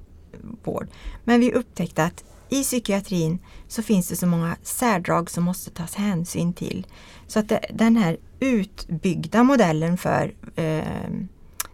vård. 0.64 0.86
Men 1.24 1.40
vi 1.40 1.52
upptäckte 1.52 2.04
att 2.04 2.24
i 2.48 2.62
psykiatrin 2.62 3.38
så 3.68 3.82
finns 3.82 4.08
det 4.08 4.16
så 4.16 4.26
många 4.26 4.56
särdrag 4.62 5.30
som 5.30 5.44
måste 5.44 5.70
tas 5.70 5.94
hänsyn 5.94 6.52
till. 6.52 6.86
Så 7.26 7.38
att 7.38 7.52
den 7.72 7.96
här 7.96 8.16
utbyggda 8.40 9.42
modellen 9.42 9.96
för 9.96 10.34
eh, 10.56 11.10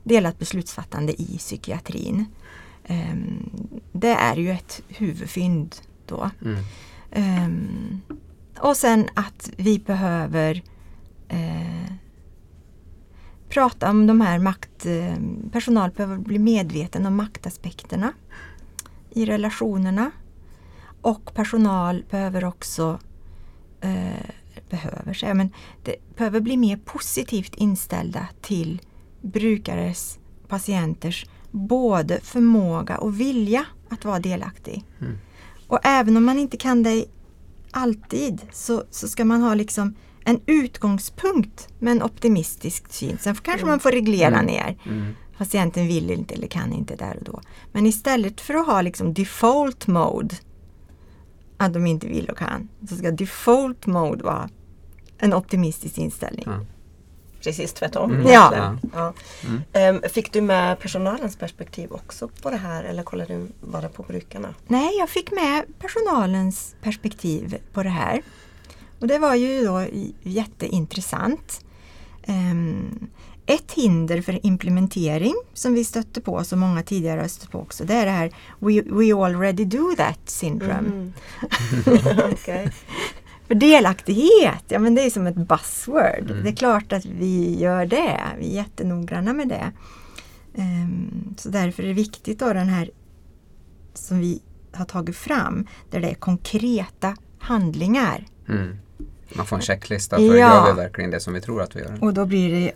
delat 0.04 0.38
beslutsfattande 0.38 1.22
i 1.22 1.38
psykiatrin 1.38 2.24
eh, 2.84 3.14
det 3.92 4.14
är 4.14 4.36
ju 4.36 4.50
ett 4.50 4.82
huvudfynd 4.88 5.76
då. 6.06 6.30
Mm. 6.44 6.64
Ehm, 7.10 8.00
och 8.58 8.76
sen 8.76 9.08
att 9.14 9.50
vi 9.56 9.78
behöver 9.78 10.62
eh, 11.28 11.92
prata 13.48 13.90
om 13.90 14.06
de 14.06 14.20
här 14.20 14.38
makt... 14.38 14.86
Eh, 14.86 15.14
personal 15.52 15.90
behöver 15.90 16.16
bli 16.16 16.38
medveten 16.38 17.06
om 17.06 17.16
maktaspekterna 17.16 18.12
i 19.10 19.24
relationerna. 19.24 20.10
Och 21.02 21.34
personal 21.34 22.04
behöver 22.10 22.44
också 22.44 22.98
eh, 23.80 24.30
behöver 24.70 25.14
säga, 25.14 25.34
men 25.34 25.50
det 25.82 25.96
behöver 26.16 26.40
bli 26.40 26.56
mer 26.56 26.76
positivt 26.76 27.54
inställda 27.54 28.28
till 28.40 28.80
brukares, 29.22 30.18
patienters 30.48 31.26
både 31.50 32.20
förmåga 32.20 32.98
och 32.98 33.20
vilja 33.20 33.64
att 33.88 34.04
vara 34.04 34.18
delaktig. 34.18 34.84
Mm. 35.00 35.18
Och 35.68 35.78
även 35.82 36.16
om 36.16 36.24
man 36.24 36.38
inte 36.38 36.56
kan 36.56 36.82
det 36.82 37.04
alltid 37.70 38.40
så, 38.52 38.84
så 38.90 39.08
ska 39.08 39.24
man 39.24 39.42
ha 39.42 39.54
liksom 39.54 39.94
en 40.24 40.40
utgångspunkt 40.46 41.68
med 41.78 41.92
en 41.92 42.02
optimistisk 42.02 42.92
syn. 42.92 43.18
Sen 43.20 43.34
kanske 43.34 43.66
man 43.66 43.80
får 43.80 43.90
reglera 43.92 44.34
Mm. 44.38 44.46
ner. 44.46 44.78
Mm. 44.86 45.14
Patienten 45.38 45.86
vill 45.86 46.10
inte 46.10 46.34
eller 46.34 46.46
kan 46.46 46.72
inte 46.72 46.96
där 46.96 47.16
och 47.16 47.24
då. 47.24 47.40
Men 47.72 47.86
istället 47.86 48.40
för 48.40 48.54
att 48.54 48.66
ha 48.66 48.82
liksom 48.82 49.14
default 49.14 49.86
mode 49.86 50.34
att 51.64 51.72
de 51.72 51.86
inte 51.86 52.06
vill 52.06 52.30
och 52.30 52.38
kan 52.38 52.68
så 52.88 52.96
ska 52.96 53.10
default 53.10 53.86
mode 53.86 54.24
vara 54.24 54.48
en 55.18 55.34
optimistisk 55.34 55.98
inställning. 55.98 56.44
Ja. 56.46 56.60
Precis 57.42 57.72
tvärtom. 57.72 58.10
Mm. 58.10 58.26
Ja. 58.26 58.76
Ja. 58.92 59.14
Mm. 59.44 59.62
Ehm, 59.72 60.02
Fick 60.10 60.32
du 60.32 60.40
med 60.40 60.78
personalens 60.78 61.36
perspektiv 61.36 61.92
också 61.92 62.28
på 62.42 62.50
det 62.50 62.56
här 62.56 62.84
eller 62.84 63.02
kollar 63.02 63.26
du 63.26 63.46
bara 63.60 63.88
på 63.88 64.02
brukarna? 64.02 64.54
Nej, 64.66 64.96
jag 64.98 65.08
fick 65.08 65.30
med 65.30 65.64
personalens 65.78 66.74
perspektiv 66.82 67.56
på 67.72 67.82
det 67.82 67.88
här. 67.88 68.22
Och 69.00 69.06
det 69.06 69.18
var 69.18 69.34
ju 69.34 69.64
då 69.64 69.86
jätteintressant. 70.22 71.64
Ett 73.46 73.72
hinder 73.72 74.22
för 74.22 74.46
implementering 74.46 75.34
som 75.54 75.74
vi 75.74 75.84
stötte 75.84 76.20
på, 76.20 76.44
som 76.44 76.60
många 76.60 76.82
tidigare 76.82 77.20
har 77.20 77.28
stött 77.28 77.50
på 77.50 77.58
också, 77.58 77.84
det 77.84 77.94
är 77.94 78.04
det 78.04 78.10
här 78.10 78.32
We, 78.58 78.82
we 78.82 79.14
already 79.14 79.64
do 79.64 79.94
that 79.96 80.18
syndrome. 80.24 80.80
Mhm. 80.88 81.12
Okej. 82.32 82.72
För 83.46 83.54
delaktighet, 83.54 84.64
ja 84.68 84.78
men 84.78 84.94
det 84.94 85.02
är 85.02 85.10
som 85.10 85.26
ett 85.26 85.36
buzzword. 85.36 86.30
Mm. 86.30 86.42
Det 86.44 86.50
är 86.50 86.56
klart 86.56 86.92
att 86.92 87.04
vi 87.04 87.58
gör 87.60 87.86
det. 87.86 88.20
Vi 88.38 88.50
är 88.50 88.54
jättenoggranna 88.54 89.32
med 89.32 89.48
det. 89.48 89.72
Ehm, 90.54 91.34
så 91.38 91.48
därför 91.48 91.82
är 91.82 91.86
det 91.86 91.92
viktigt 91.94 92.38
då 92.38 92.52
den 92.52 92.68
här 92.68 92.90
som 93.94 94.20
vi 94.20 94.42
har 94.72 94.84
tagit 94.84 95.16
fram, 95.16 95.66
där 95.90 96.00
det 96.00 96.10
är 96.10 96.14
konkreta 96.14 97.16
handlingar. 97.38 98.26
Mm. 98.48 98.76
Man 99.34 99.46
får 99.46 99.56
en 99.56 99.62
checklista 99.62 100.16
för 100.16 100.22
Ja. 100.22 100.32
gör 100.36 100.74
vi 100.74 100.80
verkligen 100.80 101.10
det 101.10 101.20
som 101.20 101.32
vi 101.34 101.40
tror 101.40 101.62
att 101.62 101.76
vi 101.76 101.80
gör? 101.80 101.98
Och 102.00 102.14
då 102.14 102.26
blir 102.26 102.52
det 102.52 102.72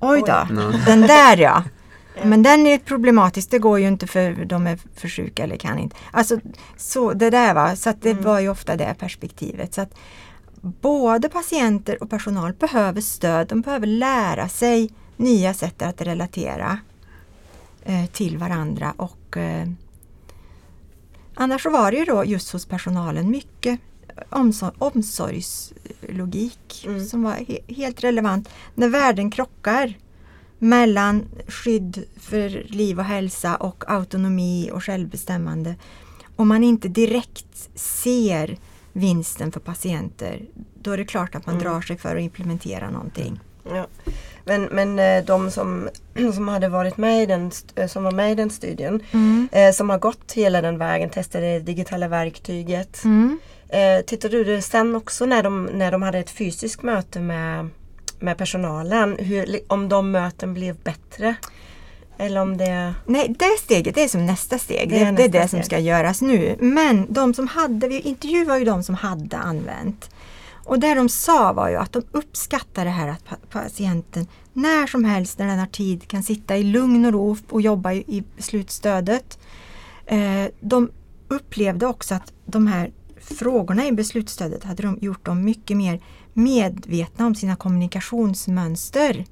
Oj 0.00 0.22
då, 0.26 0.46
Oj. 0.50 0.56
Ja. 0.56 0.72
den 0.86 1.00
där 1.00 1.36
ja. 1.36 1.64
Men 2.24 2.42
den 2.42 2.66
är 2.66 2.78
problematisk, 2.78 3.50
det 3.50 3.58
går 3.58 3.78
ju 3.80 3.88
inte 3.88 4.06
för 4.06 4.44
de 4.44 4.66
är 4.66 4.78
för 4.94 5.08
sjuka 5.08 5.42
eller 5.44 5.56
kan 5.56 5.78
inte. 5.78 5.96
Alltså 6.10 6.38
så 6.76 7.12
det 7.12 7.30
där 7.30 7.54
va, 7.54 7.76
så 7.76 7.90
att 7.90 8.02
det 8.02 8.10
Mm. 8.10 8.24
var 8.24 8.40
ju 8.40 8.48
ofta 8.48 8.76
det 8.76 8.94
perspektivet. 8.98 9.74
Så 9.74 9.80
att 9.80 9.94
både 10.60 11.28
patienter 11.28 12.02
och 12.02 12.10
personal 12.10 12.52
behöver 12.52 13.00
stöd, 13.00 13.46
de 13.48 13.60
behöver 13.60 13.86
lära 13.86 14.48
sig 14.48 14.90
nya 15.16 15.54
sätt 15.54 15.82
att 15.82 16.00
relatera 16.02 16.78
eh, 17.84 18.06
till 18.06 18.38
varandra 18.38 18.94
och 18.96 19.36
eh, 19.36 19.68
annars 21.34 21.62
så 21.62 21.70
var 21.70 21.90
det 21.90 21.96
ju 21.96 22.04
då 22.04 22.24
just 22.24 22.52
hos 22.52 22.66
personalen 22.66 23.30
mycket 23.30 23.80
omsor- 24.30 24.72
omsorgslogik 24.78 26.84
Mm. 26.86 27.06
som 27.06 27.22
var 27.22 27.32
he- 27.34 27.74
helt 27.74 28.04
relevant. 28.04 28.48
När 28.74 28.88
värden 28.88 29.30
krockar 29.30 29.94
mellan 30.58 31.24
skydd 31.48 32.04
för 32.20 32.48
liv 32.68 32.98
och 32.98 33.04
hälsa 33.04 33.56
och 33.56 33.84
autonomi 33.90 34.70
och 34.72 34.84
självbestämmande. 34.84 35.74
Om 36.36 36.48
man 36.48 36.64
inte 36.64 36.88
direkt 36.88 37.68
ser 37.74 38.56
vinsten 38.92 39.52
för 39.52 39.60
patienter, 39.60 40.42
då 40.82 40.90
är 40.90 40.96
det 40.96 41.04
klart 41.04 41.34
att 41.34 41.46
man 41.46 41.54
Mm. 41.54 41.64
drar 41.64 41.80
sig 41.80 41.96
för 41.98 42.16
att 42.16 42.22
implementera 42.22 42.90
någonting. 42.90 43.40
Ja. 43.70 43.86
Men, 44.44 44.62
men 44.64 44.98
eh, 44.98 45.24
de 45.24 45.50
som, 45.50 45.88
som 46.34 46.48
hade 46.48 46.68
varit 46.68 46.96
med 46.96 47.22
i 47.22 47.26
den, 47.26 47.50
eh, 47.74 47.86
som 47.88 48.04
var 48.04 48.12
med 48.12 48.32
i 48.32 48.34
den 48.34 48.50
studien, 48.50 49.00
Mm. 49.12 49.48
eh, 49.52 49.72
som 49.72 49.90
har 49.90 49.98
gått 49.98 50.32
hela 50.32 50.60
den 50.62 50.78
vägen, 50.78 51.10
testade 51.10 51.46
det 51.52 51.60
digitala 51.60 52.08
verktyget. 52.08 53.04
Mm. 53.04 53.38
Eh, 53.68 54.04
tittade 54.06 54.36
du 54.36 54.44
det 54.44 54.62
sen 54.62 54.96
också 54.96 55.26
när 55.26 55.42
de, 55.42 55.64
när 55.64 55.92
de 55.92 56.02
hade 56.02 56.18
ett 56.18 56.30
fysiskt 56.30 56.82
möte 56.82 57.20
med, 57.20 57.68
med 58.18 58.38
personalen, 58.38 59.16
hur, 59.18 59.60
om 59.66 59.88
de 59.88 60.10
möten 60.10 60.54
blev 60.54 60.76
bättre? 60.76 61.34
Eller 62.18 62.40
om 62.40 62.56
det... 62.56 62.94
Nej, 63.06 63.34
det 63.38 63.58
steget 63.58 63.94
det 63.94 64.02
är 64.04 64.08
som 64.08 64.26
nästa 64.26 64.58
steg. 64.58 64.88
Det 64.90 64.94
Det 64.98 65.04
är 65.04 65.12
det, 65.12 65.24
är 65.24 65.28
det 65.28 65.48
som 65.48 65.62
ska 65.62 65.78
göras 65.78 66.22
nu. 66.22 66.56
Men 66.60 67.06
de 67.12 67.34
som 67.34 67.46
hade, 67.48 67.88
vi 67.88 68.00
intervjuade 68.00 68.58
ju 68.58 68.64
de 68.64 68.82
som 68.82 68.94
hade 68.94 69.36
använt. 69.36 70.10
Och 70.64 70.78
det 70.78 70.94
de 70.94 71.08
sa 71.08 71.52
var 71.52 71.68
ju 71.68 71.76
att 71.76 71.92
de 71.92 72.02
uppskattar 72.12 72.84
det 72.84 72.90
här 72.90 73.08
att 73.08 73.24
pa- 73.24 73.36
patienten 73.50 74.26
när 74.52 74.86
som 74.86 75.04
helst 75.04 75.38
när 75.38 75.46
den 75.46 75.58
har 75.58 75.66
tid 75.66 76.08
kan 76.08 76.22
sitta 76.22 76.56
i 76.56 76.62
lugn 76.62 77.04
och 77.04 77.12
ro 77.12 77.36
och 77.50 77.60
jobba 77.62 77.92
i, 77.92 77.98
i 78.06 78.22
beslutsstödet. 78.36 79.38
Eh, 80.06 80.44
de 80.60 80.90
upplevde 81.28 81.86
också 81.86 82.14
att 82.14 82.32
de 82.46 82.66
här 82.66 82.90
frågorna 83.34 83.86
i 83.86 83.92
beslutsstödet 83.92 84.64
hade 84.64 84.82
de 84.82 84.98
gjort 85.00 85.24
dem 85.24 85.44
mycket 85.44 85.76
mer 85.76 86.00
medvetna 86.32 87.26
om 87.26 87.34
sina 87.34 87.56
kommunikationsmönster. 87.56 89.24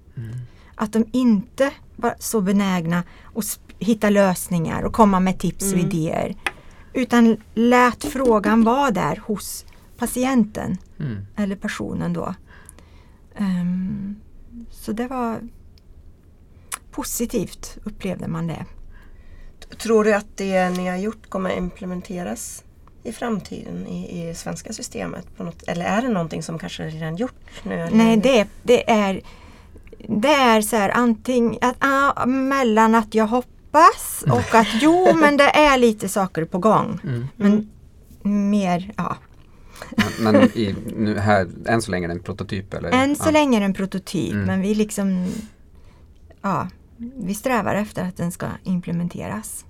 Att 0.75 0.93
de 0.93 1.05
inte 1.13 1.71
var 1.97 2.15
så 2.19 2.41
benägna 2.41 3.03
att 3.35 3.61
hitta 3.79 4.11
lösningar 4.11 4.83
och 4.83 4.93
komma 4.93 5.21
med 5.21 5.39
tips 5.39 5.65
och 5.73 5.79
Mm. 5.79 5.87
idéer. 5.87 6.37
Utan 6.93 7.37
lät 7.55 8.05
frågan 8.05 8.65
vara 8.65 8.91
där 8.91 9.23
hos 9.27 9.65
patienten 9.99 10.79
Mm. 10.99 11.27
eller 11.37 11.57
personen 11.57 12.13
då. 12.13 12.35
Ehm, 13.37 14.17
så 14.71 14.93
det 14.93 15.07
var 15.07 15.41
positivt 16.91 17.79
upplevde 17.85 18.29
man 18.29 18.47
det. 18.47 18.65
Tror 19.83 20.05
du 20.05 20.15
att 20.15 20.37
det 20.37 20.71
ni 20.71 20.87
har 20.89 20.97
gjort 20.97 21.29
kommer 21.31 21.57
implementeras 21.59 22.63
i 23.07 23.13
framtiden 23.13 23.87
i, 23.87 24.31
i 24.31 24.35
svenska 24.35 24.73
systemet? 24.73 25.37
På 25.37 25.45
något, 25.45 25.63
eller 25.63 25.85
är 25.85 26.03
det 26.03 26.09
någonting 26.09 26.43
som 26.43 26.59
kanske 26.59 26.83
redan 26.83 27.17
gjort 27.17 27.51
nu? 27.63 27.75
eller? 27.75 27.97
Nej, 27.97 28.17
det, 28.17 28.49
det 28.63 28.91
är 28.91 29.21
det 30.09 30.29
är 30.29 30.61
så 30.61 30.77
här 30.77 30.91
antingen 30.95 31.59
att, 31.61 31.77
ah, 31.79 32.27
mellan 32.27 32.95
att 32.95 33.15
jag 33.15 33.27
hoppas 33.27 34.25
och 34.31 34.55
att 34.55 34.69
jo 34.81 35.09
men 35.21 35.37
det 35.37 35.51
är 35.57 35.79
lite 35.79 36.09
saker 36.09 36.45
på 36.45 36.59
gång. 36.59 37.01
Mm. 37.05 37.29
Men 37.37 37.71
mer, 38.51 38.93
ja. 38.97 39.17
Men, 40.19 40.33
men 40.35 40.43
i, 40.45 40.75
nu 40.97 41.19
här, 41.19 41.49
än 41.67 41.83
så 41.83 41.91
länge 41.91 42.07
är 42.07 42.09
det 42.09 42.15
en 42.15 42.23
prototyp? 42.23 42.75
Eller? 42.75 42.91
Än 42.91 43.17
så 43.17 43.29
ja. 43.29 43.31
länge 43.31 43.59
är 43.59 43.61
det 43.61 43.67
en 43.67 43.75
prototyp 43.75 44.33
Mm. 44.33 44.47
men 44.47 44.61
vi 44.61 44.75
liksom 44.75 45.27
Ja, 46.43 46.69
vi 46.97 47.35
strävar 47.35 47.75
efter 47.75 48.05
att 48.09 48.17
den 48.17 48.33
ska 48.33 48.47
implementeras. 48.65 49.65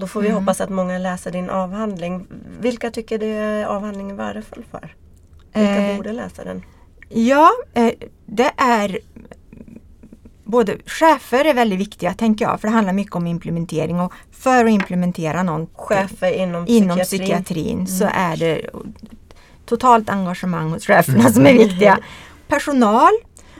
Då 0.00 0.06
får 0.06 0.20
vi 0.20 0.28
Mm. 0.28 0.40
hoppas 0.40 0.60
att 0.60 0.70
många 0.70 0.98
läser 0.98 1.30
din 1.30 1.50
avhandling. 1.50 2.26
Vilka 2.60 2.90
tycker 2.90 3.18
du 3.18 3.26
är 3.26 3.64
avhandlingen 3.66 4.16
värdefull 4.16 4.64
för? 4.70 4.94
Vilka 5.52 5.76
Eh, 5.86 5.96
borde 5.96 6.12
läsa 6.12 6.44
den? 6.44 6.62
Ja, 7.08 7.50
eh, 7.74 7.92
det 8.26 8.50
är 8.56 8.98
både 10.44 10.76
chefer 10.86 11.44
är 11.44 11.54
väldigt 11.54 11.78
viktiga 11.80 12.14
tänker 12.14 12.44
jag, 12.44 12.60
för 12.60 12.68
det 12.68 12.74
handlar 12.74 12.92
mycket 12.92 13.14
om 13.16 13.26
implementering 13.26 14.00
och 14.00 14.12
för 14.32 14.64
att 14.64 14.70
implementera 14.70 15.42
någon 15.42 15.66
Chefer 15.74 16.32
inom, 16.32 16.64
inom 16.68 16.98
psykiatrin. 16.98 17.84
psykiatrin 17.84 17.86
så 17.86 18.08
är 18.12 18.36
det 18.36 18.66
totalt 19.66 20.08
engagemang 20.10 20.70
hos 20.70 20.86
cheferna 20.86 21.30
som 21.32 21.46
är 21.46 21.52
viktiga. 21.64 21.98
Personal, 22.48 23.10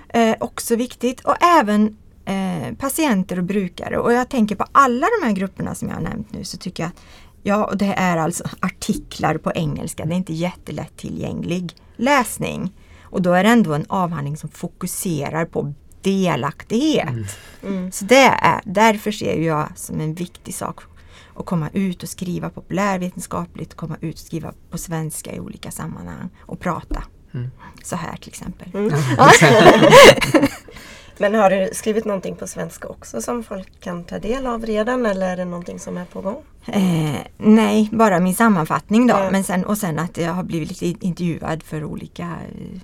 eh, 0.08 0.34
också 0.40 0.76
viktigt 0.76 1.20
och 1.20 1.42
även 1.42 1.96
eh, 2.24 2.74
patienter 2.78 3.38
och 3.38 3.44
brukare. 3.44 3.98
Och 3.98 4.12
jag 4.12 4.28
tänker 4.28 4.56
på 4.56 4.64
alla 4.72 5.06
de 5.20 5.26
här 5.26 5.32
grupperna 5.32 5.74
som 5.74 5.88
jag 5.88 5.94
har 5.94 6.02
nämnt 6.02 6.32
nu 6.32 6.44
så 6.44 6.56
tycker 6.56 6.82
jag 6.82 6.88
att 6.88 7.00
Ja, 7.42 7.64
och 7.64 7.76
det 7.76 7.94
är 7.96 8.16
alltså 8.16 8.44
artiklar 8.60 9.38
på 9.38 9.52
engelska. 9.54 10.04
Det 10.04 10.14
är 10.14 10.16
inte 10.16 10.32
jättelätt 10.32 10.96
tillgänglig 10.96 11.76
läsning. 11.96 12.72
Och 13.02 13.22
då 13.22 13.32
är 13.32 13.44
det 13.44 13.50
ändå 13.50 13.74
en 13.74 13.86
avhandling 13.88 14.36
som 14.36 14.48
fokuserar 14.48 15.44
på 15.44 15.74
delaktighet. 16.02 17.38
Mm. 17.62 17.92
Så 17.92 18.04
det 18.04 18.24
är, 18.24 18.60
därför 18.64 19.10
ser 19.10 19.40
jag 19.40 19.68
som 19.76 20.00
en 20.00 20.14
viktig 20.14 20.54
sak 20.54 20.80
att 21.36 21.46
komma 21.46 21.70
ut 21.72 22.02
och 22.02 22.08
skriva 22.08 22.50
populärvetenskapligt, 22.50 23.74
komma 23.74 23.96
ut 24.00 24.14
och 24.14 24.20
skriva 24.20 24.52
på 24.70 24.78
svenska 24.78 25.32
i 25.32 25.40
olika 25.40 25.70
sammanhang 25.70 26.28
och 26.40 26.60
prata. 26.60 27.04
Mm. 27.34 27.50
Så 27.84 27.96
här 27.96 28.16
till 28.16 28.28
exempel. 28.28 28.72
Mm. 31.20 31.32
Men 31.32 31.40
har 31.40 31.50
du 31.50 31.70
skrivit 31.72 32.04
någonting 32.04 32.36
på 32.36 32.46
svenska 32.46 32.88
också 32.88 33.22
som 33.22 33.42
folk 33.42 33.80
kan 33.80 34.04
ta 34.04 34.18
del 34.18 34.46
av 34.46 34.66
redan 34.66 35.06
eller 35.06 35.28
är 35.28 35.36
det 35.36 35.44
någonting 35.44 35.78
som 35.78 35.96
är 35.98 36.04
på 36.04 36.20
gång? 36.20 36.42
Eh, 36.66 37.20
nej, 37.38 37.88
bara 37.92 38.20
min 38.20 38.34
sammanfattning 38.34 39.06
då. 39.06 39.14
Ja. 39.14 39.30
Men 39.30 39.44
sen, 39.44 39.64
och 39.64 39.78
sen 39.78 39.98
att 39.98 40.16
jag 40.16 40.32
har 40.32 40.42
blivit 40.42 40.80
lite 40.80 41.06
intervjuad 41.06 41.62
för 41.62 41.84
olika 41.84 42.22
eh, 42.24 42.80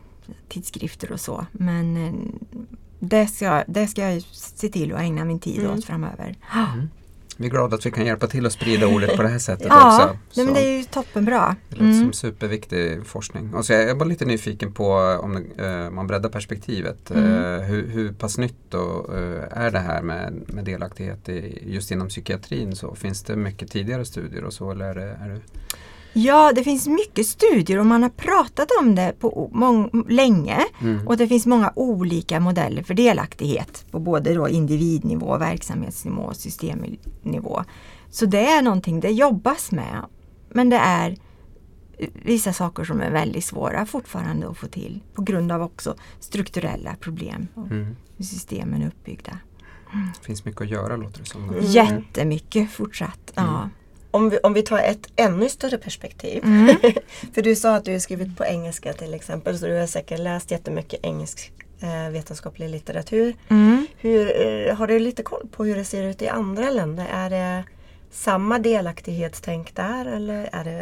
tidskrifter 0.49 1.12
och 1.12 1.20
så. 1.20 1.46
Men 1.53 2.07
eh, 2.07 2.12
det, 2.99 3.27
ska, 3.27 3.64
det 3.66 3.87
ska 3.87 4.11
jag 4.11 4.22
se 4.33 4.68
till 4.68 4.92
att 4.94 5.01
ägna 5.01 5.25
min 5.25 5.38
tid 5.38 5.59
Mm. 5.61 5.72
åt 5.79 5.85
framöver. 5.85 6.35
Vi 7.37 7.46
är 7.46 7.51
glada 7.51 7.77
att 7.77 7.87
vi 7.87 7.90
kan 7.90 8.07
hjälpa 8.07 8.27
till 8.27 8.46
att 8.46 8.53
sprida 8.53 8.87
ordet 8.87 9.16
på 9.16 9.22
det 9.22 9.29
här 9.29 9.38
sättet 9.38 9.66
Ja, 9.70 9.96
också. 10.05 10.18
men 10.37 10.46
Så 10.49 10.55
det 10.55 10.61
är 10.61 10.79
ju 10.79 10.85
toppenbra. 10.85 11.57
det 11.68 11.75
låter 11.77 11.85
Mm. 11.87 12.01
som 12.01 12.12
superviktig 12.12 13.07
forskning. 13.07 13.55
Och 13.55 13.64
så 13.66 13.72
jag 13.72 13.83
är 13.90 13.94
bara 13.94 14.05
lite 14.05 14.25
nyfiken 14.25 14.72
på 14.72 14.92
om 15.22 15.37
eh, 15.59 15.90
man 15.90 16.07
breddar 16.07 16.29
perspektivet. 16.31 17.11
Mm. 17.11 17.25
Eh, 17.25 17.61
hur, 17.61 17.88
hur 17.88 18.12
pass 18.12 18.38
nytt 18.38 18.57
då, 18.68 19.11
eh, 19.14 19.59
är 19.62 19.70
det 19.70 19.79
här 19.79 20.03
med, 20.03 20.42
med 20.46 20.64
delaktighet 20.64 21.29
i, 21.29 21.62
just 21.66 21.90
inom 21.90 22.09
psykiatrin? 22.09 22.77
Så 22.77 22.94
finns 22.94 23.22
det 23.22 23.37
mycket 23.37 23.70
tidigare 23.70 24.05
studier 24.05 24.44
och 24.44 24.53
så? 24.53 24.70
Eller 24.70 24.85
är 24.85 24.94
det, 24.94 25.03
är 25.25 25.29
det 25.29 25.40
Ja, 26.18 26.52
det 26.55 26.64
finns 26.64 26.87
mycket 26.87 27.26
studier 27.26 27.79
och 27.79 27.87
man 27.87 28.02
har 28.02 28.11
pratat 28.11 28.68
om 28.81 28.94
det 28.94 29.14
på 29.20 29.50
länge. 30.09 30.59
Mm. 30.81 31.09
Och 31.09 31.16
det 31.16 31.29
finns 31.29 31.46
många 31.46 31.72
olika 31.76 32.40
modeller 32.40 32.83
för 32.83 32.94
delaktighet 32.94 33.87
på 33.90 33.98
både 33.98 34.35
då 34.35 34.48
individnivå, 34.48 35.38
verksamhetsnivå 35.38 36.22
och 36.22 36.37
systemnivå. 36.37 37.64
Så 38.11 38.26
det 38.26 38.46
är 38.46 38.62
någonting 38.62 39.00
det 39.00 39.11
jobbas 39.11 39.72
med. 39.72 40.05
Men 40.48 40.70
det 40.70 40.76
är 40.76 41.16
vissa 42.24 42.52
saker 42.52 42.85
som 42.85 43.00
är 43.00 43.11
väldigt 43.11 43.44
svåra 43.44 43.87
fortfarande 43.87 44.48
att 44.48 44.57
få 44.59 44.66
till 44.66 45.02
på 45.14 45.22
grund 45.22 45.52
av 45.52 45.62
också 45.62 45.94
strukturella 46.20 46.96
problem 47.00 47.48
och 47.55 47.66
Mm. 47.66 47.96
hur 48.16 48.24
systemen 48.24 48.83
är 48.83 48.87
uppbyggda. 48.87 49.38
Det 50.20 50.26
finns 50.26 50.44
mycket 50.44 50.61
att 50.61 50.68
göra 50.68 50.96
låter 50.96 51.18
det 51.20 51.26
som. 51.26 51.48
Mm. 51.48 51.64
Jättemycket 51.64 52.70
fortsatt. 52.70 53.33
Ja. 53.35 53.68
Om 54.16 54.31
vi, 54.31 54.38
om 54.38 54.52
vi 54.52 54.62
tar 54.62 54.79
ett 54.79 55.09
ännu 55.16 55.48
större 55.48 55.79
perspektiv. 55.79 56.44
Mm. 56.44 56.76
För 57.35 57.42
du 57.42 57.57
sa 57.57 57.74
att 57.74 57.85
du 57.85 57.92
har 57.92 57.98
skrivit 57.98 58.37
på 58.37 58.44
engelska 58.44 58.92
till 58.92 59.14
exempel 59.14 59.59
så 59.59 59.66
du 59.66 59.79
har 59.79 59.87
säkert 59.87 60.18
läst 60.18 60.50
jättemycket 60.50 61.00
engelsk 61.02 61.52
eh, 61.81 62.11
vetenskaplig 62.11 62.68
litteratur. 62.68 63.35
Mm. 63.48 63.87
Hur, 63.98 64.46
eh, 64.46 64.76
har 64.76 64.87
du 64.87 64.98
lite 64.98 65.22
koll 65.22 65.48
på 65.52 65.64
hur 65.64 65.76
det 65.76 65.85
ser 65.85 66.05
ut 66.05 66.22
i 66.22 66.29
andra 66.29 66.70
länder? 66.70 67.07
Är 67.12 67.31
det 67.31 67.64
samma 68.11 68.59
delaktighetstänk 68.59 69.74
där 69.74 70.07
eller 70.07 70.48
är 70.52 70.64
det 70.64 70.81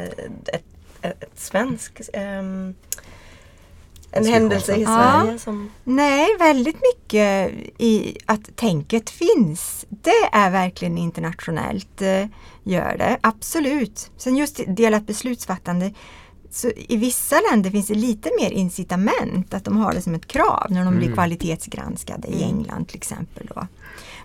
ett, 0.49 0.65
ett, 1.03 1.23
ett 1.23 1.41
svenskt 1.41 2.11
ehm, 2.13 2.75
en 4.17 4.27
händelse 4.27 4.77
i 4.77 4.83
Ja. 4.83 5.21
Sverige 5.23 5.39
som 5.39 5.71
Nej, 5.85 6.27
väldigt 6.39 6.77
mycket 6.95 7.53
i 7.79 8.17
att 8.27 8.57
tänket 8.57 9.11
finns. 9.11 9.87
Det 9.89 10.25
är 10.33 10.51
verkligen 10.51 10.99
internationellt, 10.99 12.03
eh, 12.03 12.27
gör 12.63 12.97
det. 12.99 13.19
Absolut. 13.21 14.11
Sen 14.17 14.37
just 14.37 14.61
delat 14.67 15.07
beslutsfattande. 15.07 15.93
Så 16.51 16.71
I 16.77 16.97
vissa 16.97 17.37
länder 17.51 17.71
finns 17.71 17.87
det 17.87 17.95
lite 17.95 18.31
mer 18.41 18.51
incitament 18.51 19.55
att 19.55 19.65
de 19.65 19.77
har 19.77 19.93
det 19.95 20.03
som 20.03 20.15
ett 20.15 20.27
krav 20.27 20.67
när 20.71 20.85
de 20.85 20.95
blir 20.95 21.07
Mm. 21.07 21.15
kvalitetsgranskade 21.17 22.29
i 22.29 22.43
Mm. 22.43 22.57
England 22.59 22.89
till 22.89 22.97
exempel. 22.97 23.51
Då. 23.55 23.67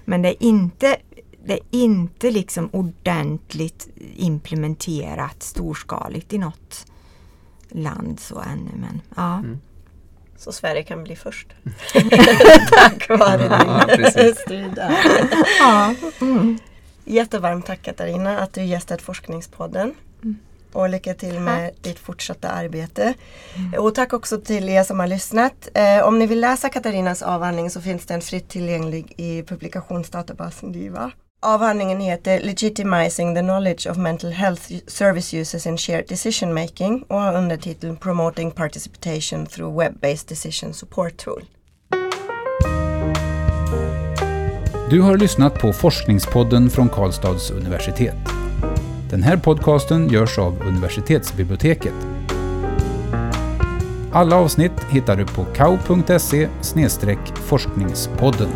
Men 0.05 0.21
det 0.21 0.29
är 0.29 0.47
inte 0.47 0.97
det 1.45 1.53
är 1.53 1.59
inte 1.71 2.31
liksom 2.31 2.69
ordentligt 2.71 3.87
implementerat 4.15 5.43
storskaligt 5.43 6.33
i 6.33 6.37
något 6.37 6.85
land 7.69 8.19
så 8.19 8.39
ännu. 8.39 8.71
Men, 8.79 9.01
ja. 9.15 9.33
Mm. 9.37 9.59
Så 10.39 10.51
Sverige 10.51 10.83
kan 10.83 11.03
bli 11.03 11.15
först. 11.15 11.47
Tack 12.71 13.09
vare 13.09 13.43
Ja, 13.43 13.85
din 13.95 13.97
precis. 14.05 14.39
studie. 14.39 14.81
Ja. 15.59 15.93
Mm. 16.21 16.59
Jättevarmt 17.05 17.65
tack 17.65 17.81
Katarina 17.81 18.39
att 18.39 18.53
du 18.53 18.63
gästat 18.63 19.01
Forskningspodden. 19.01 19.93
Mm. 20.23 20.37
Och 20.73 20.89
lycka 20.89 21.13
till 21.13 21.39
med 21.39 21.69
Tack. 21.73 21.83
ditt 21.83 21.99
fortsatta 21.99 22.49
arbete. 22.49 23.13
Och 23.77 23.95
tack 23.95 24.13
också 24.13 24.37
till 24.41 24.69
er 24.69 24.83
som 24.83 24.99
har 24.99 25.07
lyssnat. 25.07 25.67
Eh, 25.73 26.03
om 26.07 26.19
ni 26.19 26.27
vill 26.27 26.39
läsa 26.41 26.69
Katarinas 26.69 27.21
avhandling 27.21 27.69
så 27.69 27.81
finns 27.81 28.05
den 28.05 28.21
fritt 28.21 28.49
tillgänglig 28.49 29.13
i 29.17 29.43
publikationsdatabasen 29.43 30.71
DIVA. 30.71 31.11
Avhandlingen 31.41 31.99
heter 31.99 32.39
Legitimizing 32.39 33.35
the 33.35 33.41
knowledge 33.41 33.91
of 33.91 33.97
mental 33.97 34.31
health 34.31 34.71
service 34.87 35.33
users 35.33 35.65
in 35.65 35.77
shared 35.77 36.07
decision 36.07 36.53
making 36.53 37.03
och 37.07 37.21
har 37.21 37.37
undertiteln 37.37 37.97
Promoting 37.97 38.51
participation 38.51 39.45
through 39.45 39.79
web-based 39.79 40.29
decision 40.29 40.73
support 40.73 41.17
tool. 41.17 41.41
Du 44.89 45.01
har 45.01 45.17
lyssnat 45.17 45.59
på 45.59 45.73
Forskningspodden 45.73 46.69
från 46.69 46.89
Karlstads 46.89 47.51
universitet. 47.51 48.17
Den 49.09 49.23
här 49.23 49.37
podcasten 49.37 50.09
görs 50.09 50.39
av 50.39 50.61
universitetsbiblioteket. 50.67 51.93
Alla 54.13 54.35
avsnitt 54.35 54.83
hittar 54.89 55.15
du 55.15 55.25
på 55.25 55.45
kau.se 55.45 56.49
forskningspodden. 57.35 58.49